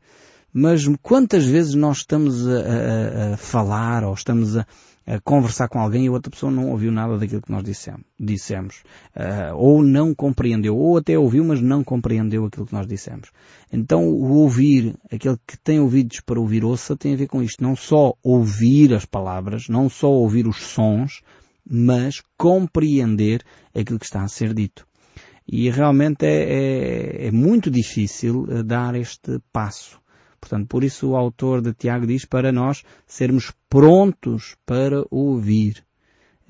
Mas 0.53 0.87
quantas 1.01 1.45
vezes 1.45 1.75
nós 1.75 1.97
estamos 1.97 2.47
a, 2.47 2.51
a, 2.51 3.33
a 3.33 3.37
falar 3.37 4.03
ou 4.03 4.13
estamos 4.13 4.55
a, 4.55 4.65
a 5.07 5.21
conversar 5.21 5.69
com 5.69 5.79
alguém 5.79 6.03
e 6.03 6.07
a 6.09 6.11
outra 6.11 6.29
pessoa 6.29 6.51
não 6.51 6.69
ouviu 6.69 6.91
nada 6.91 7.17
daquilo 7.17 7.41
que 7.41 7.51
nós 7.51 7.63
dissemos, 7.63 8.03
dissemos. 8.19 8.83
Uh, 9.15 9.55
ou 9.55 9.81
não 9.81 10.13
compreendeu, 10.13 10.75
ou 10.75 10.97
até 10.97 11.17
ouviu, 11.17 11.45
mas 11.45 11.61
não 11.61 11.81
compreendeu 11.81 12.45
aquilo 12.45 12.65
que 12.65 12.73
nós 12.73 12.85
dissemos. 12.85 13.31
Então 13.71 14.05
o 14.05 14.33
ouvir, 14.33 14.95
aquele 15.09 15.37
que 15.47 15.57
tem 15.57 15.79
ouvidos 15.79 16.19
para 16.19 16.39
ouvir 16.39 16.65
ouça, 16.65 16.97
tem 16.97 17.13
a 17.13 17.17
ver 17.17 17.27
com 17.27 17.41
isto. 17.41 17.63
Não 17.63 17.73
só 17.73 18.15
ouvir 18.21 18.93
as 18.93 19.05
palavras, 19.05 19.69
não 19.69 19.89
só 19.89 20.11
ouvir 20.11 20.45
os 20.45 20.57
sons, 20.57 21.21
mas 21.65 22.21
compreender 22.37 23.43
aquilo 23.73 23.99
que 23.99 24.05
está 24.05 24.23
a 24.23 24.27
ser 24.27 24.53
dito. 24.53 24.85
E 25.47 25.69
realmente 25.69 26.25
é, 26.25 26.43
é, 26.43 27.27
é 27.27 27.31
muito 27.31 27.71
difícil 27.71 28.45
eh, 28.49 28.63
dar 28.63 28.93
este 28.95 29.39
passo 29.53 29.97
Portanto, 30.39 30.67
por 30.67 30.83
isso 30.83 31.09
o 31.09 31.15
autor 31.15 31.61
de 31.61 31.73
Tiago 31.73 32.05
diz 32.05 32.25
para 32.25 32.51
nós 32.51 32.83
sermos 33.05 33.51
prontos 33.69 34.55
para 34.65 35.03
ouvir. 35.09 35.83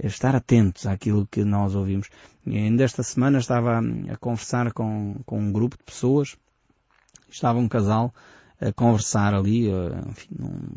Estar 0.03 0.35
atentos 0.35 0.85
àquilo 0.85 1.25
que 1.25 1.43
nós 1.43 1.73
ouvimos. 1.73 2.07
E 2.45 2.55
ainda 2.55 2.83
esta 2.83 3.01
semana 3.01 3.39
estava 3.39 3.79
a 3.79 4.17
conversar 4.17 4.71
com, 4.71 5.15
com 5.25 5.39
um 5.39 5.51
grupo 5.51 5.75
de 5.75 5.83
pessoas. 5.83 6.37
Estava 7.29 7.57
um 7.57 7.67
casal 7.67 8.13
a 8.61 8.71
conversar 8.71 9.33
ali, 9.33 9.71
a, 9.71 10.07
enfim, 10.07 10.29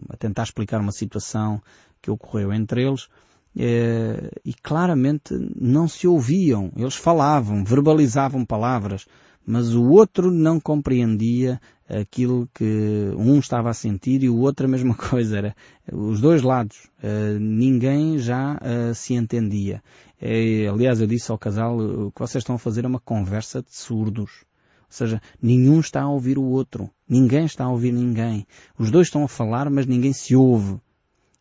a 0.08 0.16
tentar 0.16 0.44
explicar 0.44 0.80
uma 0.80 0.92
situação 0.92 1.62
que 2.00 2.10
ocorreu 2.10 2.52
entre 2.52 2.86
eles. 2.86 3.08
É, 3.56 4.30
e 4.44 4.54
claramente 4.54 5.34
não 5.54 5.88
se 5.88 6.06
ouviam. 6.06 6.72
Eles 6.76 6.94
falavam, 6.94 7.64
verbalizavam 7.64 8.44
palavras, 8.44 9.06
mas 9.46 9.74
o 9.74 9.84
outro 9.90 10.30
não 10.30 10.60
compreendia 10.60 11.60
aquilo 11.88 12.48
que 12.54 13.12
um 13.16 13.38
estava 13.38 13.70
a 13.70 13.74
sentir 13.74 14.22
e 14.22 14.28
o 14.28 14.38
outro 14.38 14.66
a 14.66 14.68
mesma 14.68 14.94
coisa. 15.10 15.38
Era 15.38 15.56
os 15.92 16.20
dois 16.20 16.42
lados. 16.42 16.88
Uh, 17.02 17.38
ninguém 17.40 18.18
já 18.18 18.54
uh, 18.54 18.94
se 18.94 19.14
entendia. 19.14 19.82
É, 20.20 20.68
aliás, 20.68 21.00
eu 21.00 21.06
disse 21.06 21.30
ao 21.30 21.38
casal, 21.38 21.78
o 21.78 22.12
que 22.12 22.20
vocês 22.20 22.42
estão 22.42 22.54
a 22.54 22.58
fazer 22.58 22.84
é 22.84 22.88
uma 22.88 23.00
conversa 23.00 23.62
de 23.62 23.74
surdos. 23.74 24.44
Ou 24.82 24.96
seja, 24.96 25.22
nenhum 25.40 25.80
está 25.80 26.02
a 26.02 26.10
ouvir 26.10 26.36
o 26.38 26.44
outro. 26.44 26.90
Ninguém 27.08 27.44
está 27.44 27.64
a 27.64 27.70
ouvir 27.70 27.92
ninguém. 27.92 28.46
Os 28.78 28.90
dois 28.90 29.06
estão 29.06 29.24
a 29.24 29.28
falar, 29.28 29.70
mas 29.70 29.86
ninguém 29.86 30.12
se 30.12 30.36
ouve. 30.36 30.78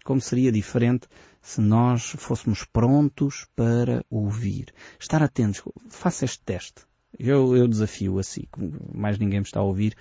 Como 0.06 0.22
seria 0.22 0.52
diferente 0.52 1.08
se 1.42 1.62
nós 1.62 2.14
fôssemos 2.18 2.64
prontos 2.64 3.48
para 3.56 4.04
ouvir. 4.10 4.74
Estar 5.00 5.22
atentos. 5.22 5.62
Faça 5.90 6.26
este 6.26 6.42
teste. 6.44 6.89
Eu, 7.18 7.56
eu 7.56 7.68
desafio 7.68 8.20
assim, 8.20 8.44
mais 8.94 9.18
ninguém 9.18 9.40
me 9.40 9.46
está 9.46 9.60
a 9.60 9.64
ouvir. 9.64 9.96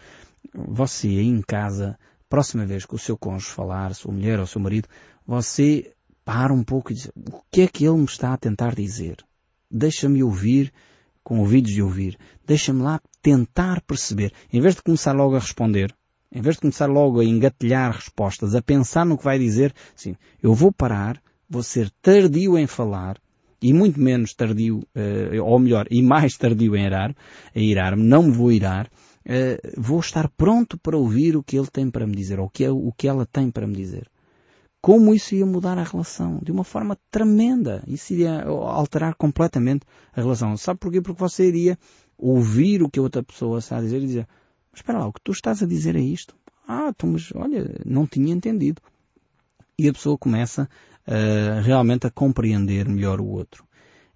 Você 0.55 1.09
aí 1.09 1.27
em 1.27 1.43
casa, 1.43 1.99
próxima 2.29 2.67
vez 2.67 2.85
que 2.85 2.95
o 2.95 2.99
seu 2.99 3.17
cônjuge 3.17 3.53
falar, 3.53 3.95
sua 3.95 4.13
mulher 4.13 4.39
ou 4.39 4.47
seu 4.47 4.61
marido, 4.61 4.89
você 5.27 5.93
para 6.25 6.53
um 6.53 6.63
pouco 6.63 6.93
e 6.93 6.95
diz, 6.95 7.07
o 7.17 7.43
que 7.51 7.63
é 7.63 7.69
que 7.69 7.85
ele 7.87 7.97
me 7.97 8.05
está 8.05 8.35
a 8.35 8.37
tentar 8.37 8.75
dizer? 8.75 9.17
Deixa-me 9.71 10.23
ouvir 10.23 10.73
com 11.25 11.41
ouvidos 11.41 11.73
de 11.73 11.83
ouvir. 11.83 12.19
Deixa-me 12.47 12.83
lá 12.83 13.01
tentar 13.21 13.81
perceber. 13.83 14.33
Em 14.53 14.61
vez 14.61 14.75
de 14.75 14.83
começar 14.83 15.13
logo 15.13 15.37
a 15.37 15.39
responder, 15.39 15.95
em 16.33 16.41
vez 16.41 16.57
de 16.57 16.63
começar 16.63 16.87
logo 16.87 17.21
a 17.21 17.25
engatilhar 17.25 17.93
respostas, 17.93 18.55
a 18.55 18.63
pensar 18.63 19.05
no 19.05 19.17
que 19.17 19.25
vai 19.25 19.39
dizer, 19.39 19.75
sim, 19.95 20.17
eu 20.43 20.55
vou 20.55 20.73
parar, 20.73 21.21
vou 21.49 21.63
ser 21.63 21.91
tardio 22.03 22.59
em 22.59 22.67
falar, 22.67 23.19
e 23.61 23.73
muito 23.73 24.01
menos 24.01 24.35
tardio, 24.35 24.79
uh, 24.79 25.43
ou 25.45 25.59
melhor, 25.59 25.87
e 25.91 26.03
mais 26.03 26.37
tardio 26.37 26.77
em 26.77 26.87
irar, 26.87 27.15
a 27.55 27.59
irar-me, 27.59 28.03
não 28.03 28.23
me 28.23 28.31
vou 28.31 28.53
irar, 28.53 28.87
uh, 28.87 29.81
vou 29.81 30.01
estar 30.01 30.29
pronto 30.31 30.79
para 30.79 30.97
ouvir 30.97 31.37
o 31.37 31.43
que 31.43 31.57
ele 31.57 31.69
tem 31.69 31.91
para 31.91 32.07
me 32.07 32.15
dizer, 32.15 32.39
ou 32.39 32.47
o 32.47 32.51
que, 32.51 32.65
é, 32.65 32.71
o 32.71 32.93
que 32.97 33.09
ela 33.09 33.27
tem 33.27 33.51
para 33.51 33.67
me 33.67 33.75
dizer. 33.75 34.09
Como 34.81 35.13
isso 35.13 35.35
ia 35.35 35.45
mudar 35.45 35.77
a 35.77 35.83
relação? 35.83 36.39
De 36.41 36.53
uma 36.53 36.63
forma 36.63 36.97
tremenda. 37.11 37.83
Isso 37.87 38.13
iria 38.13 38.45
alterar 38.45 39.17
completamente 39.17 39.85
a 40.15 40.21
relação. 40.21 40.57
Sabe 40.57 40.79
porquê? 40.79 41.01
Porque 41.01 41.19
você 41.19 41.49
iria 41.49 41.77
ouvir 42.17 42.83
o 42.83 42.89
que 42.89 43.01
a 43.01 43.03
outra 43.03 43.23
pessoa 43.23 43.59
está 43.59 43.79
a 43.79 43.81
dizer 43.81 43.99
e 43.99 44.07
dizer, 44.07 44.29
mas 44.71 44.81
espera 44.81 45.01
lá, 45.01 45.09
o 45.09 45.13
que 45.13 45.21
tu 45.21 45.33
estás 45.33 45.63
a 45.63 45.67
dizer 45.67 45.97
é 45.97 46.01
isto? 46.01 46.37
Ah, 46.67 46.91
então, 46.91 47.11
mas 47.11 47.33
olha, 47.35 47.81
não 47.85 48.07
tinha 48.07 48.33
entendido. 48.33 48.81
E 49.77 49.89
a 49.89 49.93
pessoa 49.93 50.17
começa 50.17 50.69
uh, 51.09 51.63
realmente 51.63 52.07
a 52.07 52.11
compreender 52.11 52.87
melhor 52.89 53.21
o 53.21 53.27
outro. 53.27 53.65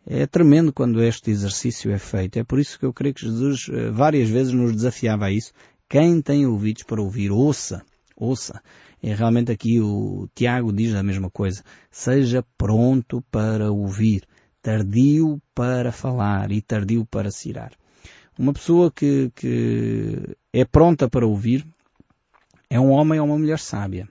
É 0.07 0.27
tremendo 0.27 0.73
quando 0.73 1.03
este 1.03 1.31
exercício 1.31 1.91
é 1.91 1.99
feito. 1.99 2.39
É 2.39 2.45
por 2.45 2.59
isso 2.59 2.79
que 2.79 2.85
eu 2.85 2.93
creio 2.93 3.15
que 3.15 3.25
Jesus 3.25 3.69
uh, 3.69 3.93
várias 3.93 4.29
vezes 4.29 4.53
nos 4.53 4.73
desafiava 4.73 5.27
a 5.27 5.31
isso. 5.33 5.53
Quem 5.89 6.21
tem 6.21 6.47
ouvidos 6.47 6.83
para 6.83 7.01
ouvir, 7.01 7.31
ouça, 7.31 7.83
ouça. 8.17 8.61
É 9.03 9.15
realmente 9.15 9.51
aqui 9.51 9.81
o 9.81 10.29
Tiago 10.35 10.73
diz 10.73 10.95
a 10.95 11.03
mesma 11.03 11.31
coisa. 11.31 11.63
Seja 11.91 12.45
pronto 12.57 13.23
para 13.31 13.71
ouvir, 13.71 14.23
tardio 14.61 15.41
para 15.55 15.91
falar 15.91 16.53
e 16.53 16.61
tardio 16.61 17.05
para 17.07 17.31
se 17.31 17.49
irar. 17.49 17.73
Uma 18.39 18.53
pessoa 18.53 18.91
que, 18.91 19.31
que 19.35 20.37
é 20.53 20.65
pronta 20.65 21.09
para 21.09 21.27
ouvir 21.27 21.67
é 22.71 22.81
um 22.81 22.91
homem 22.91 23.21
ou 23.21 23.27
uma 23.27 23.37
mulher 23.37 23.59
sábia. 23.59 24.09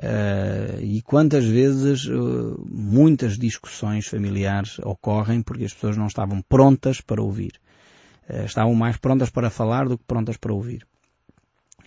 Uh, 0.00 0.80
e 0.80 1.02
quantas 1.02 1.44
vezes 1.44 2.06
uh, 2.06 2.64
muitas 2.70 3.36
discussões 3.36 4.06
familiares 4.06 4.78
ocorrem 4.84 5.42
porque 5.42 5.64
as 5.64 5.74
pessoas 5.74 5.96
não 5.96 6.06
estavam 6.06 6.40
prontas 6.40 7.00
para 7.00 7.20
ouvir. 7.20 7.54
Uh, 8.30 8.44
estavam 8.44 8.76
mais 8.76 8.96
prontas 8.96 9.28
para 9.28 9.50
falar 9.50 9.88
do 9.88 9.98
que 9.98 10.04
prontas 10.04 10.36
para 10.36 10.52
ouvir. 10.52 10.86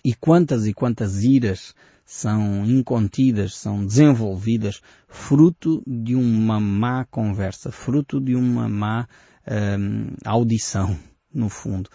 E 0.04 0.14
quantas 0.14 0.66
e 0.66 0.74
quantas 0.74 1.24
iras 1.24 1.74
são 2.04 2.66
incontidas, 2.66 3.54
são 3.56 3.86
desenvolvidas 3.86 4.82
fruto 5.08 5.82
de 5.86 6.14
uma 6.14 6.60
má 6.60 7.06
conversa, 7.06 7.70
fruto 7.70 8.20
de 8.20 8.34
uma 8.34 8.68
má 8.68 9.06
audição, 10.24 10.98
no 11.32 11.48
fundo. 11.48 11.88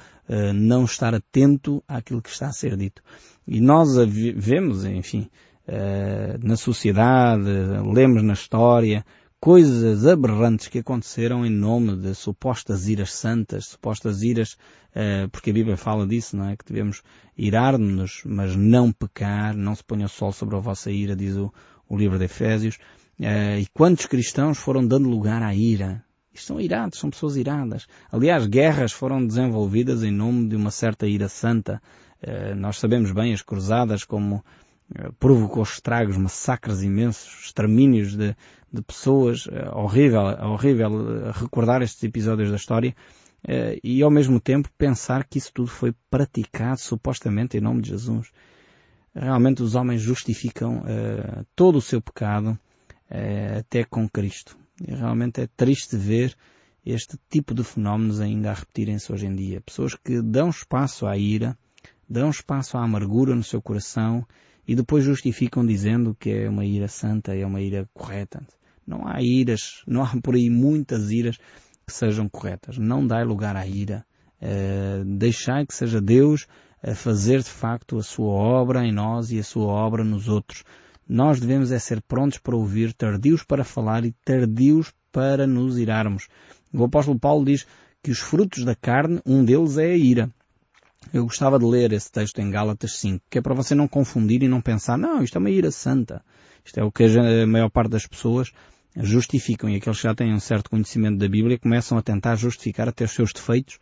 não 0.56 0.86
estar 0.86 1.14
atento 1.14 1.84
àquilo 1.88 2.22
que 2.22 2.30
está 2.30 2.48
a 2.48 2.54
ser 2.54 2.78
dito. 2.78 3.04
E 3.46 3.60
nós 3.60 3.90
vemos, 3.98 4.86
enfim, 4.86 5.30
uh, 5.68 6.40
na 6.48 6.56
sociedade, 6.56 7.50
lemos 7.94 8.24
na 8.24 8.34
história, 8.34 9.06
coisas 9.40 10.06
aberrantes 10.06 10.68
que 10.68 10.80
aconteceram 10.80 11.46
em 11.46 11.50
nome 11.50 11.96
de 11.96 12.16
supostas 12.16 12.88
iras 12.88 13.14
santas, 13.14 13.68
supostas 13.68 14.24
iras, 14.24 14.54
uh, 14.54 15.30
porque 15.32 15.52
a 15.52 15.54
Bíblia 15.54 15.78
fala 15.78 16.08
disso, 16.08 16.36
não 16.36 16.50
é? 16.50 16.56
Que 16.56 16.66
devemos 16.66 17.02
irar-nos, 17.38 18.22
mas 18.26 18.56
não 18.56 18.92
pecar, 18.92 19.56
não 19.56 19.76
se 19.76 19.84
ponha 19.84 20.06
o 20.06 20.10
sol 20.10 20.32
sobre 20.32 20.56
a 20.56 20.60
vossa 20.60 20.90
ira, 20.90 21.16
diz 21.16 21.36
o, 21.36 21.54
o 21.88 21.98
livro 21.98 22.18
de 22.18 22.26
Efésios. 22.26 22.78
Uh, 23.20 23.60
e 23.60 23.68
quantos 23.74 24.06
cristãos 24.06 24.58
foram 24.58 24.86
dando 24.88 25.10
lugar 25.10 25.44
à 25.44 25.54
ira? 25.54 26.04
Estão 26.34 26.62
irados, 26.62 27.00
são 27.00 27.10
pessoas 27.10 27.36
iradas. 27.36 27.88
Aliás, 28.12 28.46
guerras 28.46 28.92
foram 28.92 29.26
desenvolvidas 29.26 30.04
em 30.04 30.12
nome 30.12 30.48
de 30.48 30.56
uma 30.56 30.70
certa 30.70 31.08
ira 31.08 31.28
santa. 31.28 31.82
Nós 32.56 32.78
sabemos 32.78 33.12
bem 33.12 33.34
as 33.34 33.42
cruzadas 33.42 34.04
como 34.04 34.44
eh, 34.46 34.67
provocou 35.20 35.64
estragos, 35.64 36.18
massacres 36.18 36.82
imensos, 36.82 37.46
extermínios 37.46 38.16
de, 38.16 38.36
de 38.72 38.82
pessoas, 38.82 39.48
é 39.52 39.70
horrível, 39.70 40.30
é 40.30 40.46
horrível 40.46 41.32
recordar 41.32 41.82
estes 41.82 42.04
episódios 42.04 42.50
da 42.50 42.56
história 42.56 42.96
e 43.84 44.02
ao 44.02 44.10
mesmo 44.10 44.40
tempo 44.40 44.70
pensar 44.78 45.24
que 45.24 45.38
isso 45.38 45.52
tudo 45.54 45.70
foi 45.70 45.94
praticado 46.10 46.80
supostamente 46.80 47.58
em 47.58 47.62
nome 47.62 47.82
de 47.82 47.90
Jesus. 47.90 48.32
Realmente 49.14 49.64
os 49.64 49.76
homens 49.76 50.02
justificam 50.02 50.84
todo 51.56 51.78
o 51.78 51.82
seu 51.82 52.02
pecado 52.02 52.58
até 53.60 53.84
com 53.84 54.08
Cristo. 54.08 54.58
E 54.86 54.94
realmente 54.94 55.42
é 55.42 55.48
triste 55.48 55.98
ver 55.98 56.36
este 56.86 57.18
tipo 57.30 57.54
de 57.54 57.64
fenómenos 57.64 58.22
ainda 58.22 58.52
a 58.52 58.54
repetirem-se 58.54 59.12
hoje 59.12 59.26
em 59.26 59.36
dia. 59.36 59.60
Pessoas 59.62 59.96
que 59.96 60.22
dão 60.22 60.50
espaço 60.50 61.06
à 61.06 61.18
ira, 61.18 61.58
dão 62.08 62.30
espaço 62.30 62.78
à 62.78 62.84
amargura 62.84 63.36
no 63.36 63.44
seu 63.44 63.62
coração 63.62 64.26
e 64.68 64.76
depois 64.76 65.04
justificam 65.04 65.66
dizendo 65.66 66.16
que 66.20 66.30
é 66.30 66.50
uma 66.50 66.66
ira 66.66 66.88
santa, 66.88 67.34
é 67.34 67.46
uma 67.46 67.62
ira 67.62 67.90
correta. 67.94 68.46
Não 68.86 69.08
há 69.08 69.22
iras, 69.22 69.82
não 69.88 70.04
há 70.04 70.12
por 70.22 70.36
aí 70.36 70.50
muitas 70.50 71.10
iras 71.12 71.38
que 71.86 71.94
sejam 71.94 72.28
corretas. 72.28 72.78
Não 72.78 73.06
dá 73.06 73.24
lugar 73.24 73.56
à 73.56 73.66
ira. 73.66 74.06
Uh, 74.42 75.04
deixai 75.18 75.66
que 75.66 75.74
seja 75.74 76.02
Deus 76.02 76.46
a 76.84 76.94
fazer 76.94 77.40
de 77.40 77.50
facto 77.50 77.98
a 77.98 78.04
sua 78.04 78.30
obra 78.30 78.86
em 78.86 78.92
nós 78.92 79.32
e 79.32 79.40
a 79.40 79.44
sua 79.44 79.68
obra 79.68 80.04
nos 80.04 80.28
outros. 80.28 80.64
Nós 81.08 81.40
devemos 81.40 81.72
é 81.72 81.80
ser 81.80 82.02
prontos 82.02 82.38
para 82.38 82.56
ouvir, 82.56 82.94
tardios 82.94 83.44
para 83.44 83.64
falar 83.64 84.06
e 84.06 84.14
tardios 84.26 84.94
para 85.12 85.48
nos 85.48 85.78
irarmos. 85.78 86.28
O 86.74 86.84
apóstolo 86.84 87.18
Paulo 87.18 87.46
diz 87.46 87.66
que 88.04 88.12
os 88.12 88.20
frutos 88.20 88.64
da 88.66 88.76
carne, 88.76 89.22
um 89.26 89.44
deles 89.44 89.78
é 89.78 89.92
a 89.92 89.98
ira. 89.98 90.30
Eu 91.14 91.24
gostava 91.24 91.58
de 91.58 91.66
ler 91.66 91.94
esse 91.94 92.12
texto 92.12 92.40
em 92.40 92.50
Gálatas 92.50 92.94
5, 93.00 93.26
que 93.30 93.38
é 93.38 93.42
para 93.42 93.54
você 93.54 93.74
não 93.74 93.88
confundir 93.88 94.44
e 94.44 94.48
não 94.48 94.62
pensar, 94.62 94.98
não, 94.98 95.24
isto 95.24 95.36
é 95.36 95.40
uma 95.40 95.50
ira 95.50 95.72
santa. 95.72 96.24
Isto 96.64 96.80
é 96.80 96.84
o 96.84 96.92
que 96.92 97.04
a 97.06 97.48
maior 97.48 97.70
parte 97.70 97.92
das 97.92 98.06
pessoas 98.06 98.52
justificam 98.96 99.70
e 99.70 99.76
aqueles 99.76 99.98
que 99.98 100.04
já 100.04 100.16
têm 100.16 100.34
um 100.34 100.40
certo 100.40 100.70
conhecimento 100.70 101.18
da 101.18 101.28
Bíblia 101.28 101.60
começam 101.60 101.98
a 101.98 102.02
tentar 102.02 102.36
justificar 102.36 102.90
até 102.90 103.06
os 103.06 103.12
seus 103.12 103.32
defeitos 103.32 103.76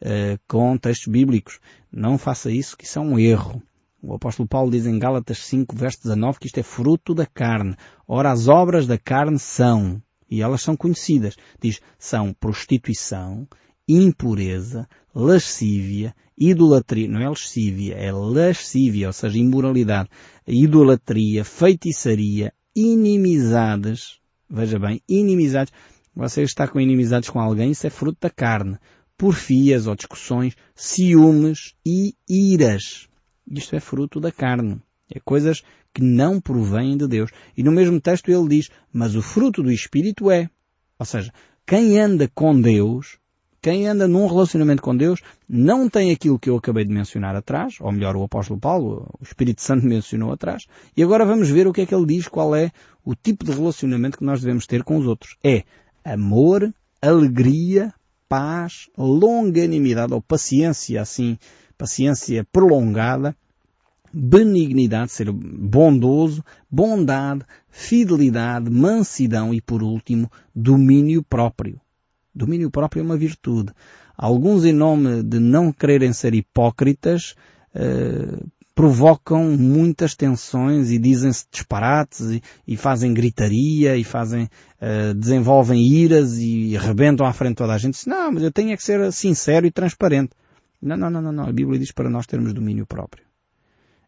uh, 0.00 0.38
com 0.46 0.76
textos 0.78 1.08
bíblicos. 1.08 1.58
Não 1.92 2.16
faça 2.16 2.50
isso, 2.50 2.76
que 2.76 2.84
isso 2.84 2.98
é 2.98 3.02
um 3.02 3.18
erro. 3.18 3.62
O 4.02 4.14
apóstolo 4.14 4.48
Paulo 4.48 4.70
diz 4.70 4.86
em 4.86 4.98
Gálatas 4.98 5.38
5, 5.40 5.76
verso 5.76 6.02
19, 6.04 6.38
que 6.38 6.46
isto 6.46 6.58
é 6.58 6.62
fruto 6.62 7.14
da 7.14 7.26
carne. 7.26 7.76
Ora, 8.08 8.30
as 8.30 8.48
obras 8.48 8.86
da 8.86 8.96
carne 8.96 9.38
são, 9.38 10.02
e 10.30 10.40
elas 10.40 10.62
são 10.62 10.74
conhecidas, 10.74 11.36
diz, 11.60 11.80
são 11.98 12.32
prostituição, 12.32 13.46
impureza, 13.86 14.88
lascívia, 15.14 16.14
idolatria, 16.36 17.08
não 17.08 17.20
é 17.20 17.28
lascívia, 17.28 17.94
é 17.94 18.12
lascívia, 18.12 19.08
ou 19.08 19.12
seja, 19.12 19.38
imoralidade, 19.38 20.08
idolatria, 20.46 21.44
feitiçaria, 21.44 22.52
inimizades, 22.74 24.18
veja 24.48 24.78
bem, 24.78 25.00
inimizades, 25.08 25.72
você 26.14 26.42
está 26.42 26.66
com 26.66 26.80
inimizades 26.80 27.30
com 27.30 27.40
alguém, 27.40 27.70
isso 27.70 27.86
é 27.86 27.90
fruto 27.90 28.18
da 28.20 28.30
carne, 28.30 28.78
porfias 29.16 29.86
ou 29.86 29.94
discussões, 29.94 30.56
ciúmes 30.74 31.74
e 31.84 32.14
iras. 32.28 33.06
Isto 33.50 33.76
é 33.76 33.80
fruto 33.80 34.18
da 34.18 34.32
carne. 34.32 34.80
É 35.12 35.20
coisas 35.20 35.62
que 35.92 36.02
não 36.02 36.40
provêm 36.40 36.96
de 36.96 37.06
Deus. 37.06 37.30
E 37.56 37.62
no 37.62 37.70
mesmo 37.70 38.00
texto 38.00 38.30
ele 38.30 38.48
diz, 38.48 38.70
mas 38.92 39.14
o 39.14 39.22
fruto 39.22 39.62
do 39.62 39.70
Espírito 39.70 40.30
é. 40.30 40.48
Ou 40.98 41.04
seja, 41.04 41.32
quem 41.66 41.98
anda 41.98 42.28
com 42.34 42.58
Deus, 42.58 43.18
quem 43.62 43.86
anda 43.86 44.08
num 44.08 44.26
relacionamento 44.26 44.82
com 44.82 44.96
Deus, 44.96 45.20
não 45.48 45.88
tem 45.88 46.10
aquilo 46.10 46.38
que 46.38 46.48
eu 46.48 46.56
acabei 46.56 46.84
de 46.84 46.92
mencionar 46.92 47.36
atrás, 47.36 47.76
ou 47.80 47.92
melhor, 47.92 48.16
o 48.16 48.22
apóstolo 48.22 48.58
Paulo, 48.58 49.06
o 49.20 49.22
Espírito 49.22 49.62
Santo 49.62 49.86
mencionou 49.86 50.32
atrás, 50.32 50.66
e 50.96 51.02
agora 51.02 51.26
vamos 51.26 51.50
ver 51.50 51.66
o 51.66 51.72
que 51.72 51.82
é 51.82 51.86
que 51.86 51.94
ele 51.94 52.06
diz, 52.06 52.26
qual 52.26 52.54
é 52.54 52.70
o 53.04 53.14
tipo 53.14 53.44
de 53.44 53.52
relacionamento 53.52 54.18
que 54.18 54.24
nós 54.24 54.40
devemos 54.40 54.66
ter 54.66 54.82
com 54.82 54.96
os 54.96 55.06
outros. 55.06 55.36
É 55.44 55.64
amor, 56.04 56.72
alegria, 57.02 57.92
paz, 58.28 58.88
longanimidade 58.96 60.14
ou 60.14 60.22
paciência, 60.22 61.02
assim, 61.02 61.36
paciência 61.76 62.46
prolongada, 62.50 63.36
benignidade, 64.12 65.12
ser 65.12 65.30
bondoso, 65.32 66.44
bondade, 66.70 67.44
fidelidade, 67.68 68.70
mansidão 68.70 69.52
e, 69.52 69.60
por 69.60 69.82
último, 69.82 70.30
domínio 70.54 71.22
próprio. 71.22 71.80
Domínio 72.40 72.70
próprio 72.70 73.00
é 73.00 73.04
uma 73.04 73.16
virtude. 73.16 73.72
Alguns, 74.16 74.64
em 74.64 74.72
nome 74.72 75.22
de 75.22 75.38
não 75.38 75.72
quererem 75.72 76.12
ser 76.12 76.34
hipócritas, 76.34 77.34
eh, 77.74 78.42
provocam 78.80 79.56
muitas 79.58 80.14
tensões 80.14 80.90
e 80.90 80.98
dizem-se 80.98 81.44
disparates 81.50 82.20
e, 82.20 82.42
e, 82.66 82.76
fazem 82.78 83.12
gritaria 83.12 83.94
e 83.94 84.02
fazem, 84.02 84.44
uh, 84.44 85.12
desenvolvem 85.14 85.86
iras 85.86 86.38
e 86.38 86.74
arrebentam 86.76 87.26
à 87.26 87.32
frente 87.34 87.56
toda 87.56 87.74
a 87.74 87.78
gente. 87.78 88.08
Não, 88.08 88.32
mas 88.32 88.42
eu 88.42 88.50
tenho 88.50 88.72
é 88.72 88.76
que 88.78 88.82
ser 88.82 89.12
sincero 89.12 89.66
e 89.66 89.70
transparente. 89.70 90.30
Não, 90.80 90.96
não, 90.96 91.10
não, 91.10 91.30
não. 91.30 91.44
A 91.44 91.52
Bíblia 91.52 91.78
diz 91.78 91.92
para 91.92 92.08
nós 92.08 92.26
termos 92.26 92.54
domínio 92.54 92.86
próprio. 92.86 93.22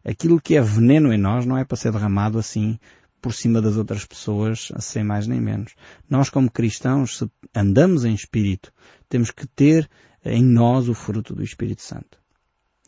Aquilo 0.03 0.41
que 0.41 0.55
é 0.55 0.61
veneno 0.61 1.13
em 1.13 1.19
nós 1.19 1.45
não 1.45 1.55
é 1.55 1.63
para 1.63 1.77
ser 1.77 1.91
derramado 1.91 2.39
assim 2.39 2.79
por 3.23 3.33
cima 3.33 3.61
das 3.61 3.77
outras 3.77 4.05
pessoas, 4.05 4.69
sem 4.79 5.01
mais 5.01 5.25
nem 5.25 5.39
menos. 5.39 5.73
Nós 6.09 6.29
como 6.29 6.51
cristãos, 6.51 7.19
se 7.19 7.31
andamos 7.55 8.03
em 8.03 8.13
Espírito, 8.13 8.69
temos 9.07 9.31
que 9.31 9.47
ter 9.47 9.89
em 10.25 10.43
nós 10.43 10.89
o 10.89 10.93
fruto 10.93 11.33
do 11.33 11.41
Espírito 11.41 11.81
Santo. 11.81 12.21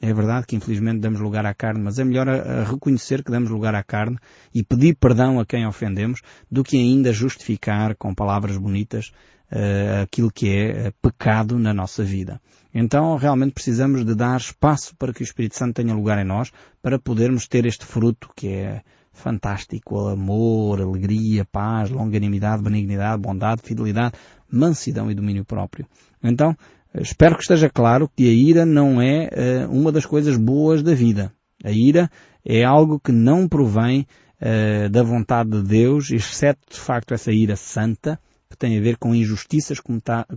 É 0.01 0.13
verdade 0.13 0.45
que 0.45 0.57
infelizmente 0.57 0.99
damos 0.99 1.21
lugar 1.21 1.45
à 1.45 1.53
carne, 1.53 1.81
mas 1.81 1.97
é 1.99 2.03
melhor 2.03 2.27
a, 2.27 2.33
a 2.33 2.63
reconhecer 2.65 3.23
que 3.23 3.31
damos 3.31 3.49
lugar 3.49 3.73
à 3.75 3.81
carne 3.81 4.17
e 4.53 4.61
pedir 4.61 4.97
perdão 4.97 5.39
a 5.39 5.45
quem 5.45 5.65
ofendemos 5.65 6.19
do 6.51 6.65
que 6.65 6.75
ainda 6.75 7.13
justificar 7.13 7.95
com 7.95 8.13
palavras 8.13 8.57
bonitas 8.57 9.13
uh, 9.53 10.03
aquilo 10.03 10.29
que 10.29 10.49
é 10.49 10.89
uh, 10.89 10.93
pecado 11.01 11.57
na 11.57 11.73
nossa 11.73 12.03
vida. 12.03 12.41
Então 12.73 13.15
realmente 13.15 13.53
precisamos 13.53 14.05
de 14.05 14.13
dar 14.13 14.35
espaço 14.35 14.93
para 14.97 15.13
que 15.13 15.21
o 15.21 15.23
Espírito 15.23 15.55
Santo 15.55 15.75
tenha 15.75 15.95
lugar 15.95 16.19
em 16.19 16.27
nós 16.27 16.51
para 16.81 16.99
podermos 16.99 17.47
ter 17.47 17.65
este 17.65 17.85
fruto 17.85 18.29
que 18.35 18.49
é 18.49 18.81
fantástico, 19.15 20.07
amor, 20.07 20.81
alegria, 20.81 21.45
paz, 21.45 21.89
longanimidade, 21.89 22.61
benignidade, 22.61 23.21
bondade, 23.21 23.61
fidelidade, 23.63 24.13
mansidão 24.51 25.09
e 25.09 25.15
domínio 25.15 25.43
próprio. 25.43 25.87
Então, 26.23 26.55
Espero 27.01 27.35
que 27.35 27.41
esteja 27.41 27.69
claro 27.69 28.09
que 28.15 28.29
a 28.29 28.33
ira 28.33 28.65
não 28.65 29.01
é 29.01 29.29
uh, 29.67 29.71
uma 29.71 29.91
das 29.91 30.05
coisas 30.05 30.37
boas 30.37 30.81
da 30.81 30.93
vida. 30.93 31.31
A 31.63 31.71
ira 31.71 32.09
é 32.43 32.63
algo 32.63 32.99
que 32.99 33.11
não 33.11 33.49
provém 33.49 34.07
uh, 34.41 34.89
da 34.89 35.03
vontade 35.03 35.49
de 35.49 35.61
Deus, 35.61 36.09
exceto 36.11 36.61
de 36.71 36.79
facto 36.79 37.13
essa 37.13 37.33
ira 37.33 37.55
santa, 37.55 38.19
que 38.49 38.57
tem 38.57 38.77
a 38.77 38.81
ver 38.81 38.97
com 38.97 39.15
injustiças 39.15 39.79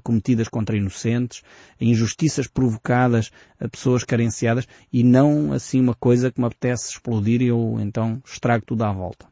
cometidas 0.02 0.48
contra 0.48 0.76
inocentes, 0.76 1.42
injustiças 1.80 2.46
provocadas 2.46 3.30
a 3.60 3.68
pessoas 3.68 4.04
carenciadas 4.04 4.66
e 4.92 5.02
não 5.02 5.52
assim 5.52 5.80
uma 5.80 5.94
coisa 5.94 6.30
que 6.30 6.40
me 6.40 6.46
apetece 6.46 6.90
explodir 6.90 7.42
e 7.42 7.48
eu 7.48 7.78
então 7.80 8.22
estrago 8.24 8.64
tudo 8.66 8.84
à 8.84 8.92
volta. 8.92 9.26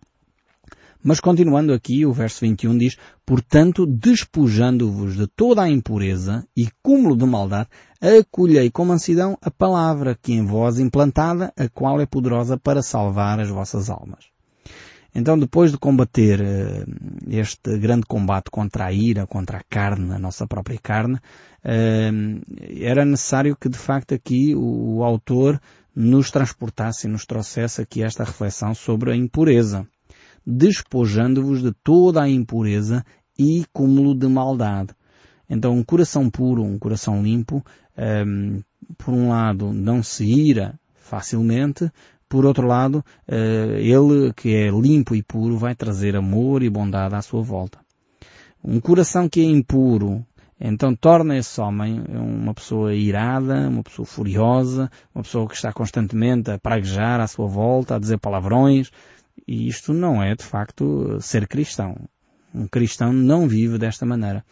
Mas 1.03 1.21
continuando 1.21 1.73
aqui, 1.73 2.05
o 2.05 2.13
verso 2.13 2.41
21 2.41 2.77
diz, 2.77 2.97
Portanto, 3.25 3.87
despojando-vos 3.87 5.17
de 5.17 5.29
toda 5.29 5.63
a 5.63 5.71
impureza 5.71 6.45
e 6.57 6.69
cúmulo 6.83 7.17
de 7.17 7.25
maldade, 7.25 7.69
acolhei 8.01 8.71
com 8.73 8.85
mansidão 8.85 9.39
a 9.41 9.49
palavra 9.49 10.19
que 10.21 10.33
em 10.33 10.45
vós 10.45 10.81
implantada, 10.81 11.53
a 11.57 11.69
qual 11.69 12.01
é 12.01 12.07
poderosa 12.07 12.59
para 12.59 12.83
salvar 12.83 13.39
as 13.39 13.49
vossas 13.49 13.89
almas. 13.89 14.36
Então, 15.19 15.39
depois 15.39 15.71
de 15.71 15.79
combater 15.79 16.43
uh, 16.43 17.31
este 17.31 17.79
grande 17.79 18.05
combate 18.07 18.51
contra 18.51 18.85
a 18.85 18.93
ira, 18.93 19.27
contra 19.27 19.57
a 19.57 19.63
carne, 19.67 20.13
a 20.13 20.19
nossa 20.19 20.47
própria 20.47 20.79
carne, 20.79 21.15
uh, 21.15 22.43
era 22.79 23.03
necessário 23.03 23.57
que, 23.57 23.71
de 23.71 23.79
facto, 23.79 24.13
aqui 24.13 24.55
o, 24.55 25.03
autor 25.03 25.59
nos 25.95 26.31
transportasse 26.31 27.07
e 27.07 27.11
nos 27.11 27.25
trouxesse 27.25 27.81
aqui 27.81 28.03
esta 28.03 28.25
reflexão 28.25 28.75
sobre 28.75 29.11
a 29.11 29.17
impureza 29.17 29.89
despojando-vos 30.47 31.63
de 31.63 31.73
toda 31.83 32.23
a 32.23 32.29
impureza 32.29 33.05
e 33.39 33.65
cúmulo 33.73 34.15
de 34.15 34.29
maldade. 34.29 34.95
Então, 35.49 35.73
um 35.73 35.83
coração 35.83 36.31
puro, 36.31 36.63
um 36.63 36.79
coração 36.79 37.23
limpo, 37.23 37.65
ehm, 37.97 38.61
por 38.97 39.13
um 39.13 39.31
lado, 39.31 39.73
não 39.73 40.03
se 40.03 40.25
ira 40.25 40.79
facilmente, 40.95 41.91
por 42.29 42.45
outro 42.45 42.67
lado, 42.67 43.05
uh, 43.29 43.77
ele 43.77 44.33
que 44.35 44.55
é 44.55 44.71
limpo 44.71 45.15
e 45.15 45.23
puro 45.23 45.57
vai 45.57 45.75
trazer 45.75 46.17
amor 46.17 46.63
e 46.63 46.71
bondade 46.71 47.15
à 47.15 47.23
sua 47.23 47.43
volta. 47.43 47.79
Um 48.65 48.81
coração 48.81 49.29
que 49.29 49.41
é 49.41 49.45
impuro, 49.45 50.25
então 50.61 50.95
torna 50.95 51.37
esse 51.37 51.61
homem 51.61 52.03
uma 52.09 52.55
pessoa 52.55 52.95
irada, 52.95 53.69
uma 53.69 53.83
pessoa 53.83 54.07
furiosa, 54.07 54.91
uma 55.15 55.23
pessoa 55.23 55.47
que 55.47 55.55
está 55.55 55.73
constantemente 55.73 56.51
a 56.51 56.59
praguejar 56.59 57.21
à 57.21 57.27
sua 57.27 57.47
volta, 57.47 57.95
a 57.95 57.99
dizer 57.99 58.19
palavrões, 58.19 58.91
e 59.47 59.69
isto 59.69 59.93
não 59.93 60.23
é, 60.23 60.35
de 60.35 60.43
facto, 60.43 61.19
ser 61.21 61.47
cristão. 61.47 61.97
Um 62.55 62.67
cristão 62.67 63.13
não 63.13 63.47
vive 63.47 63.79
desta 63.79 64.07
maneira. 64.07 64.45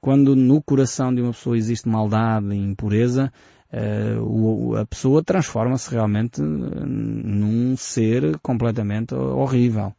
Quando 0.00 0.34
no 0.34 0.62
coração 0.62 1.14
de 1.14 1.20
uma 1.20 1.32
pessoa 1.32 1.58
existe 1.58 1.86
maldade 1.86 2.54
e 2.54 2.56
impureza, 2.56 3.30
uh, 3.72 4.76
a 4.76 4.86
pessoa 4.86 5.22
transforma-se 5.22 5.90
realmente 5.90 6.40
num 6.40 7.76
ser 7.76 8.38
completamente 8.38 9.14
horrível. 9.14 9.94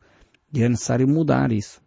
E 0.54 0.64
é 0.64 0.70
necessário 0.70 1.08
mudar 1.08 1.52
isso. 1.52 1.82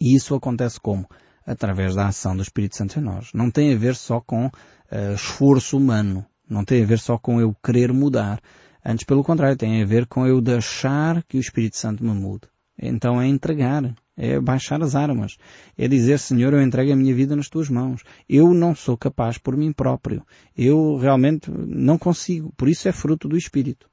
E 0.00 0.16
isso 0.16 0.34
acontece 0.34 0.80
como? 0.80 1.08
Através 1.46 1.94
da 1.94 2.08
ação 2.08 2.36
do 2.36 2.42
Espírito 2.42 2.76
Santo 2.76 2.98
em 2.98 3.02
nós. 3.02 3.30
Não 3.32 3.50
tem 3.50 3.72
a 3.72 3.76
ver 3.76 3.94
só 3.94 4.20
com 4.20 4.46
uh, 4.46 5.14
esforço 5.14 5.76
humano. 5.76 6.26
Não 6.48 6.64
tem 6.64 6.82
a 6.82 6.86
ver 6.86 6.98
só 6.98 7.16
com 7.18 7.40
eu 7.40 7.54
querer 7.62 7.92
mudar. 7.92 8.40
Antes, 8.84 9.04
pelo 9.04 9.24
contrário, 9.24 9.56
tem 9.56 9.82
a 9.82 9.86
ver 9.86 10.06
com 10.06 10.26
eu 10.26 10.40
deixar 10.40 11.22
que 11.24 11.36
o 11.36 11.40
Espírito 11.40 11.76
Santo 11.76 12.04
me 12.04 12.12
mude. 12.12 12.48
Então 12.78 13.20
é 13.20 13.26
entregar, 13.26 13.94
é 14.16 14.40
baixar 14.40 14.82
as 14.82 14.94
armas, 14.94 15.36
é 15.76 15.86
dizer, 15.86 16.18
Senhor, 16.18 16.52
eu 16.52 16.62
entrego 16.62 16.92
a 16.92 16.96
minha 16.96 17.14
vida 17.14 17.36
nas 17.36 17.48
tuas 17.48 17.68
mãos. 17.68 18.02
Eu 18.28 18.54
não 18.54 18.74
sou 18.74 18.96
capaz 18.96 19.36
por 19.36 19.56
mim 19.56 19.72
próprio. 19.72 20.22
Eu 20.56 20.96
realmente 20.96 21.50
não 21.50 21.98
consigo. 21.98 22.52
Por 22.56 22.68
isso 22.68 22.88
é 22.88 22.92
fruto 22.92 23.28
do 23.28 23.36
Espírito. 23.36 23.88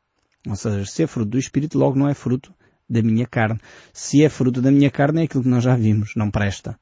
Ou 0.48 0.56
seja, 0.56 0.86
se 0.86 1.04
é 1.04 1.08
fruto 1.08 1.32
do 1.32 1.38
Espírito, 1.38 1.78
logo 1.78 1.98
não 1.98 2.08
é 2.08 2.14
fruto 2.14 2.54
da 2.90 3.02
minha 3.02 3.26
carne. 3.26 3.60
Se 3.92 4.24
é 4.24 4.30
fruto 4.30 4.62
da 4.62 4.72
minha 4.72 4.90
carne, 4.90 5.22
é 5.22 5.24
aquilo 5.26 5.44
que 5.44 5.50
nós 5.50 5.64
já 5.64 5.76
vimos, 5.76 6.14
não 6.16 6.32
presta. 6.32 6.78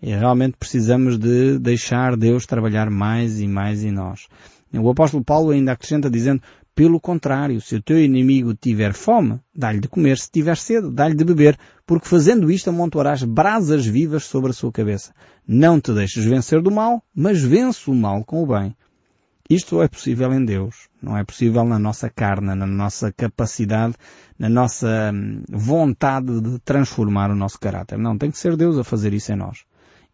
E 0.00 0.10
realmente 0.10 0.56
precisamos 0.58 1.18
de 1.18 1.58
deixar 1.58 2.16
Deus 2.16 2.46
trabalhar 2.46 2.90
mais 2.90 3.40
e 3.40 3.48
mais 3.48 3.82
em 3.82 3.90
nós. 3.90 4.28
O 4.72 4.90
apóstolo 4.90 5.24
Paulo 5.24 5.50
ainda 5.50 5.72
acrescenta 5.72 6.10
dizendo, 6.10 6.42
pelo 6.74 7.00
contrário, 7.00 7.58
se 7.60 7.76
o 7.76 7.82
teu 7.82 7.98
inimigo 7.98 8.54
tiver 8.54 8.92
fome, 8.92 9.40
dá-lhe 9.54 9.80
de 9.80 9.88
comer, 9.88 10.18
se 10.18 10.30
tiver 10.30 10.58
sede, 10.58 10.90
dá-lhe 10.90 11.14
de 11.14 11.24
beber, 11.24 11.58
porque 11.86 12.08
fazendo 12.08 12.50
isto 12.50 12.68
amontoarás 12.68 13.22
brasas 13.22 13.86
vivas 13.86 14.24
sobre 14.24 14.50
a 14.50 14.54
sua 14.54 14.72
cabeça. 14.72 15.14
Não 15.46 15.80
te 15.80 15.92
deixes 15.94 16.24
vencer 16.24 16.60
do 16.60 16.70
mal, 16.70 17.02
mas 17.14 17.40
vence 17.40 17.88
o 17.88 17.94
mal 17.94 18.24
com 18.24 18.42
o 18.42 18.46
bem. 18.46 18.76
Isto 19.48 19.80
é 19.80 19.86
possível 19.86 20.32
em 20.32 20.44
Deus, 20.44 20.88
não 21.00 21.16
é 21.16 21.22
possível 21.22 21.64
na 21.64 21.78
nossa 21.78 22.10
carne, 22.10 22.52
na 22.56 22.66
nossa 22.66 23.12
capacidade, 23.12 23.94
na 24.36 24.48
nossa 24.48 25.12
hum, 25.14 25.44
vontade 25.48 26.40
de 26.40 26.58
transformar 26.58 27.30
o 27.30 27.36
nosso 27.36 27.60
caráter. 27.60 27.96
Não, 27.96 28.18
tem 28.18 28.28
que 28.28 28.38
ser 28.38 28.56
Deus 28.56 28.76
a 28.76 28.82
fazer 28.82 29.14
isso 29.14 29.30
em 29.32 29.36
nós. 29.36 29.64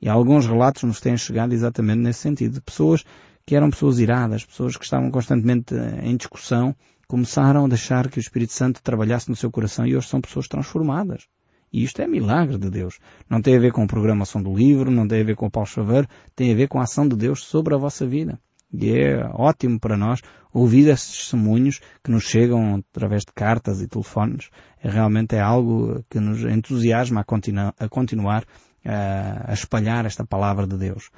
E 0.03 0.07
alguns 0.07 0.47
relatos 0.47 0.83
nos 0.83 1.01
têm 1.01 1.17
chegado 1.17 1.55
exatamente 1.55 2.01
nesse 2.01 2.21
sentido, 2.21 2.61
pessoas 2.61 3.05
que 3.47 3.57
eram 3.57 3.71
pessoas 3.71 3.99
iradas, 3.99 4.45
pessoas 4.45 4.77
que 4.77 4.85
estavam 4.85 5.11
constantemente 5.11 5.75
em 6.03 6.15
discussão, 6.15 6.77
começaram 7.09 7.65
a 7.65 7.69
deixar 7.69 8.11
que 8.11 8.19
o 8.19 8.21
Espírito 8.21 8.53
Santo 8.53 8.83
trabalhasse 8.83 9.31
no 9.31 9.37
seu 9.37 9.51
coração 9.51 9.87
e 9.87 9.97
hoje 9.97 10.09
são 10.09 10.21
pessoas 10.21 10.47
transformadas. 10.47 11.27
E 11.73 11.83
isto 11.83 12.03
é 12.03 12.07
milagre 12.07 12.59
de 12.59 12.69
Deus. 12.69 12.99
Não 13.29 13.41
tem 13.41 13.57
a 13.57 13.61
ver 13.61 13.73
com 13.73 13.83
a 13.83 13.87
programação 13.87 14.43
do 14.43 14.55
livro, 14.55 14.91
não 14.91 15.09
tem 15.09 15.23
a 15.23 15.25
ver 15.25 15.37
com 15.37 15.47
o 15.47 15.51
Paulo 15.51 15.69
Chaveiro, 15.69 16.07
tem 16.37 16.53
a 16.53 16.55
ver 16.57 16.69
com 16.69 16.79
a 16.79 16.83
ação 16.83 17.09
de 17.09 17.17
Deus 17.17 17.45
sobre 17.45 17.75
a 17.75 17.79
vossa 17.79 18.07
vida. 18.07 18.39
E 18.73 18.91
é 18.91 19.27
ótimo 19.35 19.79
para 19.79 19.97
nós 19.97 20.21
ouvir 20.53 20.89
esses 20.89 21.17
testemunhos 21.17 21.81
que 22.03 22.11
nos 22.11 22.25
chegam 22.25 22.77
através 22.77 23.23
de 23.23 23.33
cartas 23.35 23.83
e 23.83 23.89
telefones. 23.89 24.49
É, 24.83 24.91
realmente 24.91 25.37
é 25.37 25.41
algo 25.41 26.03
que 26.09 26.19
nos 26.21 26.43
entusiasma 26.43 27.21
a, 27.21 27.25
continu 27.25 27.73
a 27.79 27.89
continuar 27.89 28.45
a, 28.85 29.51
a 29.51 29.53
espalhar 29.53 30.07
esta 30.07 30.25
palavra 30.25 30.67
de 30.67 30.77
Deus. 30.77 31.11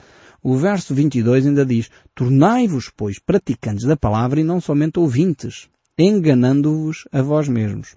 O 0.43 0.57
verso 0.57 0.95
22 0.95 1.47
ainda 1.47 1.65
diz, 1.65 1.91
tornai-vos, 2.15 2.93
pois, 2.95 3.19
praticantes 3.19 3.85
da 3.85 3.97
palavra 3.97 4.41
e 4.41 4.45
não 4.45 4.61
somente 4.61 4.99
ouvintes, 4.99 5.69
enganando-vos 5.97 7.09
a 7.13 7.23
vós 7.23 7.49
mesmos. 7.49 7.97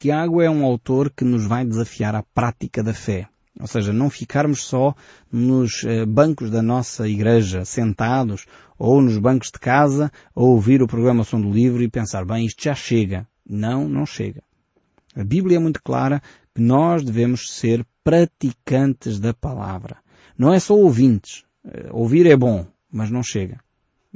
Tiago 0.00 0.40
é 0.40 0.48
um 0.48 0.64
autor 0.64 1.10
que 1.10 1.24
nos 1.24 1.44
vai 1.44 1.64
desafiar 1.64 2.14
à 2.14 2.22
prática 2.22 2.84
da 2.84 2.94
fé. 2.94 3.28
Ou 3.60 3.66
seja, 3.66 3.92
não 3.92 4.08
ficarmos 4.08 4.62
só 4.62 4.94
nos 5.32 5.82
eh, 5.82 6.06
bancos 6.06 6.52
da 6.52 6.62
nossa 6.62 7.08
igreja, 7.08 7.64
sentados, 7.64 8.46
ou 8.78 9.02
nos 9.02 9.18
bancos 9.18 9.50
de 9.50 9.58
casa, 9.58 10.12
a 10.36 10.40
ouvir 10.40 10.80
o 10.80 10.86
programa 10.86 11.24
Som 11.24 11.40
do 11.40 11.50
Livro 11.50 11.82
e 11.82 11.90
pensar, 11.90 12.24
bem, 12.24 12.46
isto 12.46 12.62
já 12.62 12.76
chega. 12.76 13.26
Não, 13.44 13.88
não 13.88 14.06
chega. 14.06 14.40
A 15.16 15.24
Bíblia 15.24 15.56
é 15.56 15.60
muito 15.60 15.82
clara 15.82 16.22
que 16.54 16.62
nós 16.62 17.02
devemos 17.02 17.50
ser 17.50 17.84
praticantes 18.04 19.18
da 19.18 19.34
palavra. 19.34 19.96
Não 20.38 20.54
é 20.54 20.60
só 20.60 20.74
ouvintes. 20.74 21.42
Eh, 21.64 21.88
ouvir 21.90 22.24
é 22.26 22.36
bom, 22.36 22.64
mas 22.88 23.10
não 23.10 23.24
chega. 23.24 23.58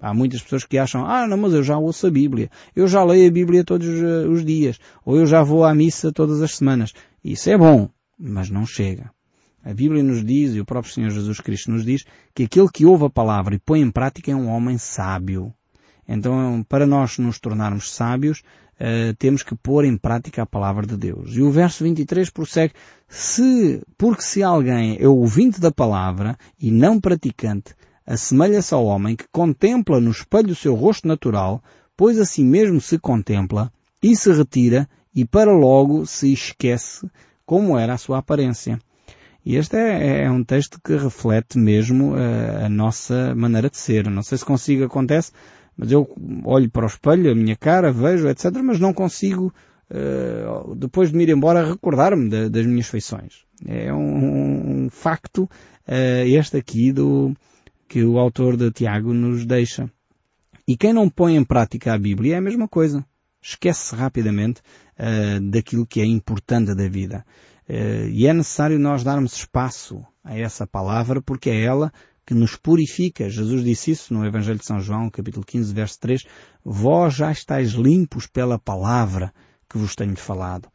Há 0.00 0.14
muitas 0.14 0.42
pessoas 0.42 0.64
que 0.64 0.78
acham, 0.78 1.06
ah, 1.06 1.26
não, 1.26 1.36
mas 1.36 1.52
eu 1.52 1.62
já 1.62 1.76
ouço 1.76 2.06
a 2.06 2.10
Bíblia. 2.10 2.50
Eu 2.74 2.88
já 2.88 3.04
leio 3.04 3.28
a 3.28 3.32
Bíblia 3.32 3.64
todos 3.64 3.86
eh, 3.86 4.26
os 4.26 4.44
dias. 4.44 4.78
Ou 5.04 5.16
eu 5.16 5.26
já 5.26 5.42
vou 5.42 5.64
à 5.64 5.74
missa 5.74 6.10
todas 6.10 6.40
as 6.40 6.56
semanas. 6.56 6.92
Isso 7.22 7.50
é 7.50 7.58
bom, 7.58 7.88
mas 8.18 8.50
não 8.50 8.66
chega. 8.66 9.10
A 9.64 9.72
Bíblia 9.72 10.02
nos 10.02 10.24
diz, 10.24 10.54
e 10.54 10.60
o 10.60 10.64
próprio 10.64 10.92
Senhor 10.92 11.10
Jesus 11.10 11.40
Cristo 11.40 11.70
nos 11.70 11.84
diz, 11.84 12.04
que 12.34 12.44
aquele 12.44 12.68
que 12.68 12.84
ouve 12.84 13.04
a 13.04 13.10
palavra 13.10 13.54
e 13.54 13.60
põe 13.60 13.80
em 13.80 13.90
prática 13.90 14.32
é 14.32 14.34
um 14.34 14.48
homem 14.48 14.76
sábio. 14.76 15.54
Então, 16.08 16.64
para 16.68 16.84
nós 16.84 17.16
nos 17.18 17.38
tornarmos 17.38 17.92
sábios, 17.92 18.40
uh, 18.40 19.14
temos 19.18 19.44
que 19.44 19.54
pôr 19.54 19.84
em 19.84 19.96
prática 19.96 20.42
a 20.42 20.46
palavra 20.46 20.84
de 20.84 20.96
Deus. 20.96 21.36
E 21.36 21.42
o 21.42 21.50
verso 21.50 21.84
23 21.84 22.28
prossegue, 22.30 22.74
se, 23.06 23.80
porque 23.96 24.22
se 24.22 24.42
alguém 24.42 24.96
é 25.00 25.06
ouvinte 25.06 25.60
da 25.60 25.70
palavra 25.70 26.36
e 26.58 26.72
não 26.72 27.00
praticante, 27.00 27.74
assemelha-se 28.06 28.74
ao 28.74 28.84
homem 28.84 29.16
que 29.16 29.26
contempla 29.30 30.00
no 30.00 30.10
espelho 30.10 30.52
o 30.52 30.56
seu 30.56 30.74
rosto 30.74 31.06
natural, 31.06 31.62
pois 31.96 32.18
assim 32.18 32.44
mesmo 32.44 32.80
se 32.80 32.98
contempla, 32.98 33.72
e 34.02 34.16
se 34.16 34.32
retira, 34.32 34.88
e 35.14 35.24
para 35.24 35.52
logo 35.52 36.04
se 36.06 36.32
esquece 36.32 37.08
como 37.44 37.78
era 37.78 37.94
a 37.94 37.98
sua 37.98 38.18
aparência. 38.18 38.78
E 39.44 39.56
este 39.56 39.76
é, 39.76 40.24
é 40.24 40.30
um 40.30 40.44
texto 40.44 40.80
que 40.82 40.96
reflete 40.96 41.58
mesmo 41.58 42.14
a, 42.14 42.20
eh, 42.20 42.66
a 42.66 42.68
nossa 42.68 43.34
maneira 43.34 43.68
de 43.68 43.76
ser. 43.76 44.08
Não 44.08 44.22
sei 44.22 44.38
se 44.38 44.44
consigo, 44.44 44.84
acontece, 44.84 45.32
mas 45.76 45.90
eu 45.90 46.08
olho 46.44 46.70
para 46.70 46.84
o 46.84 46.88
espelho, 46.88 47.30
a 47.30 47.34
minha 47.34 47.56
cara, 47.56 47.92
vejo, 47.92 48.28
etc., 48.28 48.52
mas 48.62 48.78
não 48.78 48.92
consigo, 48.92 49.52
uh, 49.90 50.74
depois 50.76 51.10
de 51.10 51.16
me 51.16 51.24
ir 51.24 51.30
embora, 51.30 51.68
recordar-me 51.68 52.48
das 52.48 52.66
minhas 52.66 52.86
feições. 52.86 53.44
É 53.66 53.92
um, 53.92 54.84
um 54.84 54.90
facto 54.90 55.44
uh, 55.44 56.24
este 56.26 56.56
aqui 56.56 56.92
do 56.92 57.34
que 57.92 58.02
o 58.02 58.18
autor 58.18 58.56
de 58.56 58.70
Tiago 58.70 59.12
nos 59.12 59.44
deixa. 59.44 59.86
E 60.66 60.78
quem 60.78 60.94
não 60.94 61.10
põe 61.10 61.36
em 61.36 61.44
prática 61.44 61.92
a 61.92 61.98
Bíblia 61.98 62.36
é 62.36 62.38
a 62.38 62.40
mesma 62.40 62.66
coisa. 62.66 63.04
Esquece 63.42 63.94
rapidamente 63.94 64.62
uh, 64.98 65.50
daquilo 65.50 65.86
que 65.86 66.00
é 66.00 66.06
importante 66.06 66.74
da 66.74 66.88
vida. 66.88 67.22
Eh, 67.68 68.08
e 68.10 68.26
é 68.26 68.32
necessário 68.32 68.78
nós 68.78 69.04
darmos 69.04 69.34
espaço 69.34 70.02
a 70.24 70.38
essa 70.38 70.66
palavra 70.66 71.20
porque 71.20 71.50
é 71.50 71.64
ela 71.64 71.92
que 72.24 72.32
nos 72.32 72.56
purifica. 72.56 73.28
Jesus 73.28 73.62
disse 73.62 73.90
isso 73.90 74.14
no 74.14 74.24
Evangelho 74.24 74.58
de 74.58 74.64
São 74.64 74.80
João, 74.80 75.10
capítulo 75.10 75.44
15, 75.44 75.74
verso 75.74 76.00
3. 76.00 76.22
Vós 76.64 77.14
já 77.14 77.30
estáis 77.30 77.72
limpos 77.72 78.26
pela 78.26 78.58
palavra 78.58 79.34
que 79.68 79.76
vos 79.76 79.94
tenho 79.94 80.16
falado. 80.16 80.66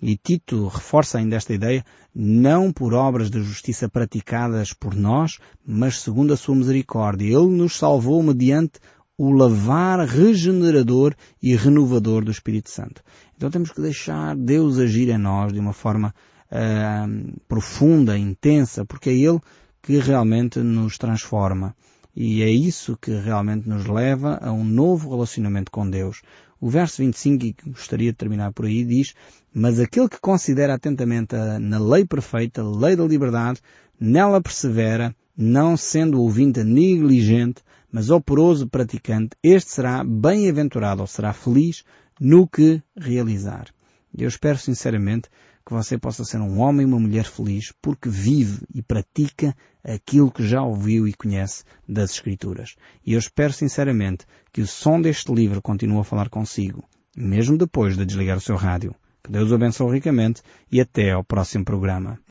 E 0.00 0.16
Tito 0.16 0.68
reforça 0.68 1.18
ainda 1.18 1.36
esta 1.36 1.54
ideia, 1.54 1.84
não 2.14 2.72
por 2.72 2.92
obras 2.92 3.30
de 3.30 3.42
justiça 3.42 3.88
praticadas 3.88 4.72
por 4.72 4.94
nós, 4.94 5.38
mas 5.66 6.00
segundo 6.00 6.32
a 6.32 6.36
sua 6.36 6.54
misericórdia. 6.54 7.26
Ele 7.26 7.56
nos 7.56 7.76
salvou 7.76 8.22
mediante 8.22 8.80
o 9.16 9.30
lavar 9.30 10.00
regenerador 10.00 11.14
e 11.42 11.54
renovador 11.54 12.24
do 12.24 12.30
Espírito 12.30 12.70
Santo. 12.70 13.02
Então 13.36 13.50
temos 13.50 13.70
que 13.70 13.80
deixar 13.80 14.36
Deus 14.36 14.78
agir 14.78 15.08
em 15.08 15.18
nós 15.18 15.52
de 15.52 15.60
uma 15.60 15.72
forma 15.72 16.14
uh, 16.50 17.40
profunda, 17.48 18.18
intensa, 18.18 18.84
porque 18.84 19.10
é 19.10 19.14
Ele 19.14 19.40
que 19.80 19.98
realmente 19.98 20.58
nos 20.58 20.98
transforma. 20.98 21.74
E 22.16 22.42
é 22.42 22.50
isso 22.50 22.96
que 22.96 23.10
realmente 23.10 23.68
nos 23.68 23.86
leva 23.86 24.38
a 24.40 24.52
um 24.52 24.64
novo 24.64 25.10
relacionamento 25.10 25.70
com 25.70 25.88
Deus. 25.88 26.22
O 26.64 26.70
verso 26.70 27.02
25, 27.02 27.44
e 27.44 27.54
gostaria 27.66 28.10
de 28.10 28.16
terminar 28.16 28.50
por 28.50 28.64
aí, 28.64 28.86
diz, 28.86 29.12
Mas 29.52 29.78
aquele 29.78 30.08
que 30.08 30.18
considera 30.18 30.72
atentamente 30.72 31.36
a, 31.36 31.58
na 31.58 31.78
lei 31.78 32.06
perfeita, 32.06 32.62
a 32.62 32.64
lei 32.64 32.96
da 32.96 33.04
liberdade, 33.04 33.60
nela 34.00 34.40
persevera, 34.40 35.14
não 35.36 35.76
sendo 35.76 36.22
ouvinte 36.22 36.64
negligente, 36.64 37.62
mas 37.92 38.08
operoso 38.08 38.66
praticante, 38.66 39.36
este 39.42 39.72
será 39.72 40.02
bem-aventurado 40.02 41.02
ou 41.02 41.06
será 41.06 41.34
feliz 41.34 41.84
no 42.18 42.48
que 42.48 42.82
realizar. 42.96 43.66
Eu 44.16 44.26
espero 44.26 44.56
sinceramente 44.56 45.28
que 45.66 45.74
você 45.74 45.98
possa 45.98 46.24
ser 46.24 46.38
um 46.38 46.60
homem 46.60 46.86
e 46.86 46.88
uma 46.88 46.98
mulher 46.98 47.26
feliz 47.26 47.74
porque 47.82 48.08
vive 48.08 48.62
e 48.74 48.80
pratica 48.80 49.54
aquilo 49.84 50.32
que 50.32 50.46
já 50.46 50.62
ouviu 50.62 51.06
e 51.06 51.12
conhece 51.12 51.62
das 51.86 52.12
Escrituras. 52.12 52.74
E 53.04 53.12
eu 53.12 53.18
espero 53.18 53.52
sinceramente 53.52 54.26
que 54.52 54.62
o 54.62 54.66
som 54.66 55.00
deste 55.00 55.32
livro 55.32 55.60
continue 55.60 56.00
a 56.00 56.04
falar 56.04 56.28
consigo, 56.28 56.84
mesmo 57.16 57.58
depois 57.58 57.96
de 57.96 58.06
desligar 58.06 58.38
o 58.38 58.40
seu 58.40 58.56
rádio. 58.56 58.94
Que 59.22 59.30
Deus 59.30 59.50
o 59.50 59.54
abençoe 59.54 59.92
ricamente 59.92 60.42
e 60.70 60.80
até 60.80 61.10
ao 61.10 61.24
próximo 61.24 61.64
programa. 61.64 62.18